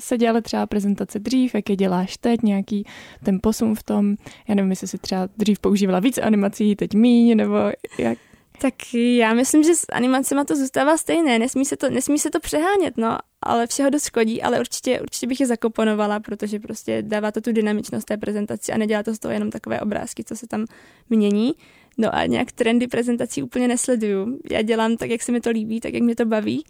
se 0.00 0.18
dělaly 0.18 0.42
třeba 0.42 0.66
prezentace 0.66 1.18
dřív, 1.18 1.54
jak 1.54 1.70
je 1.70 1.76
děláš 1.76 2.16
teď, 2.16 2.42
nějaký 2.42 2.86
ten 3.24 3.38
posun 3.42 3.74
v 3.74 3.82
tom, 3.82 4.16
já 4.48 4.54
nevím, 4.54 4.70
jestli 4.70 4.88
si 4.88 4.98
třeba 4.98 5.28
dřív 5.36 5.58
používala 5.58 6.00
víc 6.00 6.18
animací, 6.18 6.76
teď 6.76 6.94
míň, 6.94 7.36
nebo 7.36 7.54
jak? 7.98 8.18
Tak 8.60 8.74
já 8.94 9.34
myslím, 9.34 9.62
že 9.62 9.74
s 9.74 9.86
animacemi 9.92 10.44
to 10.44 10.56
zůstává 10.56 10.96
stejné, 10.96 11.38
nesmí 11.38 11.64
se 11.64 11.76
to, 11.76 11.90
nesmí 11.90 12.18
se 12.18 12.30
to 12.30 12.40
přehánět, 12.40 12.96
no, 12.96 13.18
ale 13.42 13.66
všeho 13.66 13.90
dost 13.90 14.04
škodí, 14.04 14.42
ale 14.42 14.60
určitě, 14.60 15.00
určitě 15.00 15.26
bych 15.26 15.40
je 15.40 15.46
zakomponovala, 15.46 16.20
protože 16.20 16.58
prostě 16.58 17.02
dává 17.02 17.32
to 17.32 17.40
tu 17.40 17.52
dynamičnost 17.52 18.06
té 18.06 18.16
prezentaci 18.16 18.72
a 18.72 18.78
nedělá 18.78 19.02
to 19.02 19.14
z 19.14 19.18
toho 19.18 19.32
jenom 19.32 19.50
takové 19.50 19.80
obrázky, 19.80 20.24
co 20.24 20.36
se 20.36 20.46
tam 20.46 20.64
mění. 21.10 21.52
No 21.98 22.14
a 22.14 22.26
nějak 22.26 22.52
trendy 22.52 22.86
prezentací 22.86 23.42
úplně 23.42 23.68
nesleduju. 23.68 24.38
Já 24.50 24.62
dělám 24.62 24.96
tak, 24.96 25.10
jak 25.10 25.22
se 25.22 25.32
mi 25.32 25.40
to 25.40 25.50
líbí, 25.50 25.80
tak, 25.80 25.94
jak 25.94 26.02
mě 26.02 26.16
to 26.16 26.24
baví, 26.24 26.64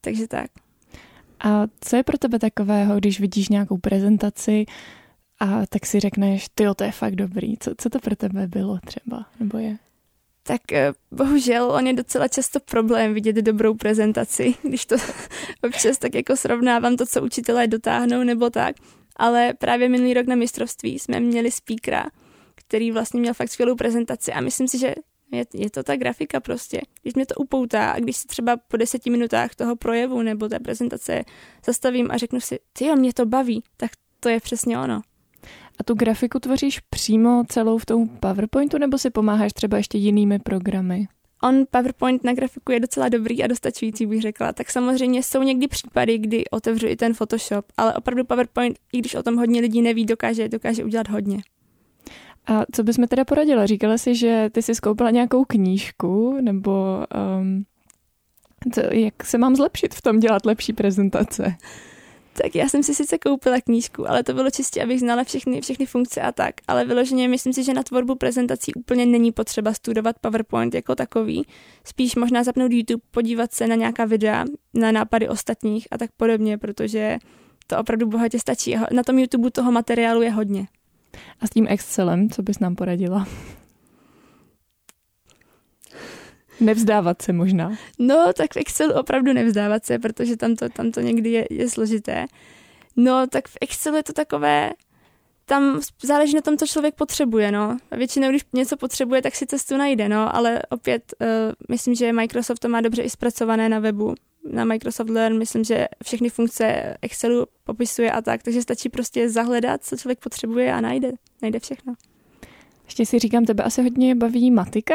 takže 0.00 0.28
tak. 0.28 0.50
A 1.44 1.66
co 1.80 1.96
je 1.96 2.02
pro 2.02 2.18
tebe 2.18 2.38
takového, 2.38 2.98
když 2.98 3.20
vidíš 3.20 3.48
nějakou 3.48 3.78
prezentaci 3.78 4.66
a 5.40 5.66
tak 5.66 5.86
si 5.86 6.00
řekneš, 6.00 6.46
ty 6.54 6.64
to 6.76 6.84
je 6.84 6.92
fakt 6.92 7.16
dobrý. 7.16 7.58
Co, 7.58 7.70
co 7.78 7.90
to 7.90 7.98
pro 7.98 8.16
tebe 8.16 8.46
bylo 8.46 8.78
třeba, 8.84 9.26
nebo 9.40 9.58
je? 9.58 9.76
tak 10.46 10.72
eh, 10.72 10.92
bohužel 11.10 11.70
on 11.70 11.86
je 11.86 11.92
docela 11.92 12.28
často 12.28 12.60
problém 12.60 13.14
vidět 13.14 13.36
dobrou 13.36 13.74
prezentaci, 13.74 14.54
když 14.62 14.86
to 14.86 14.96
občas 15.66 15.98
tak 15.98 16.14
jako 16.14 16.36
srovnávám 16.36 16.96
to, 16.96 17.06
co 17.06 17.22
učitelé 17.22 17.66
dotáhnou 17.66 18.22
nebo 18.24 18.50
tak. 18.50 18.76
Ale 19.16 19.54
právě 19.58 19.88
minulý 19.88 20.14
rok 20.14 20.26
na 20.26 20.34
mistrovství 20.34 20.98
jsme 20.98 21.20
měli 21.20 21.50
speakera, 21.50 22.06
který 22.54 22.90
vlastně 22.90 23.20
měl 23.20 23.34
fakt 23.34 23.50
skvělou 23.50 23.74
prezentaci 23.74 24.32
a 24.32 24.40
myslím 24.40 24.68
si, 24.68 24.78
že 24.78 24.94
je, 25.32 25.44
je 25.54 25.70
to 25.70 25.82
ta 25.82 25.96
grafika 25.96 26.40
prostě. 26.40 26.80
Když 27.02 27.14
mě 27.14 27.26
to 27.26 27.34
upoutá 27.34 27.90
a 27.90 28.00
když 28.00 28.16
si 28.16 28.26
třeba 28.26 28.56
po 28.56 28.76
deseti 28.76 29.10
minutách 29.10 29.54
toho 29.54 29.76
projevu 29.76 30.22
nebo 30.22 30.48
té 30.48 30.60
prezentace 30.60 31.24
zastavím 31.66 32.10
a 32.10 32.16
řeknu 32.16 32.40
si, 32.40 32.58
ty 32.72 32.86
jo, 32.86 32.96
mě 32.96 33.14
to 33.14 33.26
baví, 33.26 33.62
tak 33.76 33.90
to 34.20 34.28
je 34.28 34.40
přesně 34.40 34.78
ono. 34.78 35.00
A 35.80 35.84
tu 35.84 35.94
grafiku 35.94 36.40
tvoříš 36.40 36.80
přímo 36.80 37.44
celou 37.48 37.78
v 37.78 37.86
tom 37.86 38.08
PowerPointu 38.08 38.78
nebo 38.78 38.98
si 38.98 39.10
pomáháš 39.10 39.52
třeba 39.52 39.76
ještě 39.76 39.98
jinými 39.98 40.38
programy? 40.38 41.06
On 41.42 41.64
PowerPoint 41.70 42.24
na 42.24 42.32
grafiku 42.32 42.72
je 42.72 42.80
docela 42.80 43.08
dobrý 43.08 43.44
a 43.44 43.46
dostačující, 43.46 44.06
bych 44.06 44.22
řekla. 44.22 44.52
Tak 44.52 44.70
samozřejmě 44.70 45.22
jsou 45.22 45.42
někdy 45.42 45.68
případy, 45.68 46.18
kdy 46.18 46.44
otevřu 46.50 46.86
i 46.86 46.96
ten 46.96 47.14
Photoshop, 47.14 47.64
ale 47.76 47.94
opravdu 47.94 48.24
PowerPoint, 48.24 48.78
i 48.92 48.98
když 48.98 49.14
o 49.14 49.22
tom 49.22 49.36
hodně 49.36 49.60
lidí 49.60 49.82
neví, 49.82 50.06
dokáže, 50.06 50.48
dokáže 50.48 50.84
udělat 50.84 51.08
hodně. 51.08 51.42
A 52.46 52.64
co 52.72 52.82
mi 53.00 53.06
teda 53.06 53.24
poradila? 53.24 53.66
Říkala 53.66 53.98
jsi, 53.98 54.14
že 54.14 54.50
ty 54.52 54.62
jsi 54.62 54.74
skoupila 54.74 55.10
nějakou 55.10 55.44
knížku, 55.44 56.38
nebo 56.40 57.04
um, 57.40 57.64
co, 58.72 58.80
jak 58.80 59.24
se 59.24 59.38
mám 59.38 59.56
zlepšit 59.56 59.94
v 59.94 60.02
tom 60.02 60.18
dělat 60.18 60.46
lepší 60.46 60.72
prezentace? 60.72 61.56
Tak 62.42 62.54
já 62.54 62.68
jsem 62.68 62.82
si 62.82 62.94
sice 62.94 63.18
koupila 63.18 63.60
knížku, 63.60 64.10
ale 64.10 64.22
to 64.22 64.34
bylo 64.34 64.50
čistě, 64.50 64.82
abych 64.82 65.00
znala 65.00 65.24
všechny, 65.24 65.60
všechny 65.60 65.86
funkce 65.86 66.20
a 66.20 66.32
tak. 66.32 66.54
Ale 66.68 66.84
vyloženě 66.84 67.28
myslím 67.28 67.52
si, 67.52 67.64
že 67.64 67.74
na 67.74 67.82
tvorbu 67.82 68.14
prezentací 68.14 68.74
úplně 68.74 69.06
není 69.06 69.32
potřeba 69.32 69.72
studovat 69.72 70.18
PowerPoint 70.18 70.74
jako 70.74 70.94
takový. 70.94 71.46
Spíš 71.84 72.16
možná 72.16 72.44
zapnout 72.44 72.72
YouTube, 72.72 73.02
podívat 73.10 73.52
se 73.52 73.66
na 73.66 73.74
nějaká 73.74 74.04
videa, 74.04 74.44
na 74.74 74.92
nápady 74.92 75.28
ostatních 75.28 75.88
a 75.90 75.98
tak 75.98 76.10
podobně, 76.16 76.58
protože 76.58 77.18
to 77.66 77.78
opravdu 77.78 78.06
bohatě 78.06 78.38
stačí. 78.38 78.76
Na 78.92 79.02
tom 79.02 79.18
YouTube 79.18 79.50
toho 79.50 79.72
materiálu 79.72 80.22
je 80.22 80.30
hodně. 80.30 80.66
A 81.40 81.46
s 81.46 81.50
tím 81.50 81.66
Excelem, 81.68 82.30
co 82.30 82.42
bys 82.42 82.58
nám 82.58 82.74
poradila? 82.74 83.26
Nevzdávat 86.60 87.22
se 87.22 87.32
možná. 87.32 87.72
No, 87.98 88.32
tak 88.36 88.54
v 88.54 88.56
Excelu 88.56 88.94
opravdu 88.94 89.32
nevzdávat 89.32 89.84
se, 89.84 89.98
protože 89.98 90.36
tam 90.36 90.56
to, 90.56 90.68
tam 90.68 90.90
to 90.90 91.00
někdy 91.00 91.30
je, 91.30 91.46
je 91.50 91.70
složité. 91.70 92.26
No, 92.96 93.26
tak 93.26 93.48
v 93.48 93.56
Excelu 93.60 93.96
je 93.96 94.02
to 94.02 94.12
takové, 94.12 94.70
tam 95.44 95.80
záleží 96.02 96.34
na 96.34 96.40
tom, 96.40 96.56
co 96.56 96.66
člověk 96.66 96.94
potřebuje, 96.94 97.52
no. 97.52 97.76
A 97.90 97.96
většinou, 97.96 98.28
když 98.28 98.42
něco 98.52 98.76
potřebuje, 98.76 99.22
tak 99.22 99.34
si 99.34 99.46
cestu 99.46 99.76
najde, 99.76 100.08
no, 100.08 100.36
ale 100.36 100.62
opět 100.68 101.14
uh, 101.20 101.26
myslím, 101.68 101.94
že 101.94 102.12
Microsoft 102.12 102.58
to 102.58 102.68
má 102.68 102.80
dobře 102.80 103.02
i 103.02 103.10
zpracované 103.10 103.68
na 103.68 103.78
webu. 103.78 104.14
Na 104.50 104.64
Microsoft 104.64 105.10
Learn 105.10 105.38
myslím, 105.38 105.64
že 105.64 105.88
všechny 106.04 106.28
funkce 106.28 106.96
Excelu 107.02 107.46
popisuje 107.64 108.12
a 108.12 108.22
tak, 108.22 108.42
takže 108.42 108.62
stačí 108.62 108.88
prostě 108.88 109.30
zahledat, 109.30 109.84
co 109.84 109.96
člověk 109.96 110.18
potřebuje 110.18 110.72
a 110.72 110.80
najde, 110.80 111.12
najde 111.42 111.60
všechno. 111.60 111.94
Ještě 112.84 113.06
si 113.06 113.18
říkám, 113.18 113.44
tebe 113.44 113.64
asi 113.64 113.82
hodně 113.82 114.14
baví 114.14 114.50
matika? 114.50 114.94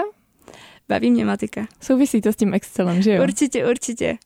Baví 0.89 1.11
mě 1.11 1.25
matika. 1.25 1.67
Souvisí 1.81 2.21
to 2.21 2.33
s 2.33 2.35
tím 2.35 2.53
Excelem, 2.53 3.01
že 3.01 3.13
jo? 3.13 3.23
Určitě, 3.23 3.67
určitě. 3.69 4.17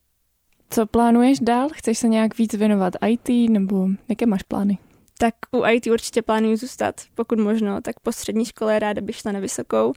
Co 0.69 0.85
plánuješ 0.85 1.39
dál? 1.39 1.69
Chceš 1.73 1.97
se 1.97 2.07
nějak 2.07 2.37
víc 2.37 2.53
věnovat 2.53 2.93
IT 3.07 3.51
nebo 3.51 3.87
jaké 4.09 4.25
máš 4.25 4.43
plány? 4.43 4.77
Tak 5.17 5.35
u 5.51 5.65
IT 5.65 5.87
určitě 5.87 6.21
plánuju 6.21 6.57
zůstat, 6.57 7.01
pokud 7.15 7.39
možno. 7.39 7.81
Tak 7.81 7.99
po 7.99 8.11
střední 8.11 8.45
škole 8.45 8.79
ráda 8.79 9.01
bych 9.01 9.15
šla 9.15 9.31
na 9.31 9.39
vysokou. 9.39 9.93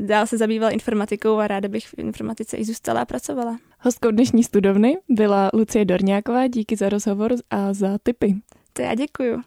Dál 0.00 0.26
se 0.26 0.38
zabývala 0.38 0.70
informatikou 0.70 1.38
a 1.38 1.46
ráda 1.46 1.68
bych 1.68 1.86
v 1.86 1.94
informatice 1.98 2.56
i 2.56 2.64
zůstala 2.64 3.00
a 3.00 3.04
pracovala. 3.04 3.58
Hostkou 3.80 4.10
dnešní 4.10 4.44
studovny 4.44 4.96
byla 5.08 5.50
Lucie 5.52 5.84
Dorňáková. 5.84 6.46
Díky 6.46 6.76
za 6.76 6.88
rozhovor 6.88 7.32
a 7.50 7.74
za 7.74 7.98
tipy. 8.02 8.34
To 8.72 8.82
já 8.82 8.94
děkuju. 8.94 9.42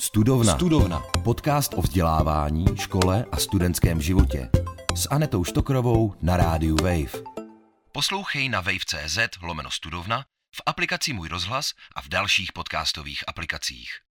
Studovna. 0.00 0.54
Studovna. 0.54 1.02
Podcast 1.24 1.74
o 1.74 1.82
vzdělávání, 1.82 2.66
škole 2.74 3.24
a 3.32 3.36
studentském 3.36 4.00
životě 4.00 4.50
s 4.96 5.08
Anetou 5.10 5.44
Štokrovou 5.44 6.14
na 6.22 6.36
rádiu 6.36 6.76
Wave. 6.76 7.22
Poslouchej 7.92 8.48
na 8.48 8.60
wave.cz 8.60 9.18
lomeno 9.42 9.70
studovna, 9.70 10.24
v 10.56 10.60
aplikaci 10.66 11.12
Můj 11.12 11.28
rozhlas 11.28 11.70
a 11.94 12.02
v 12.02 12.08
dalších 12.08 12.52
podcastových 12.52 13.24
aplikacích. 13.26 14.07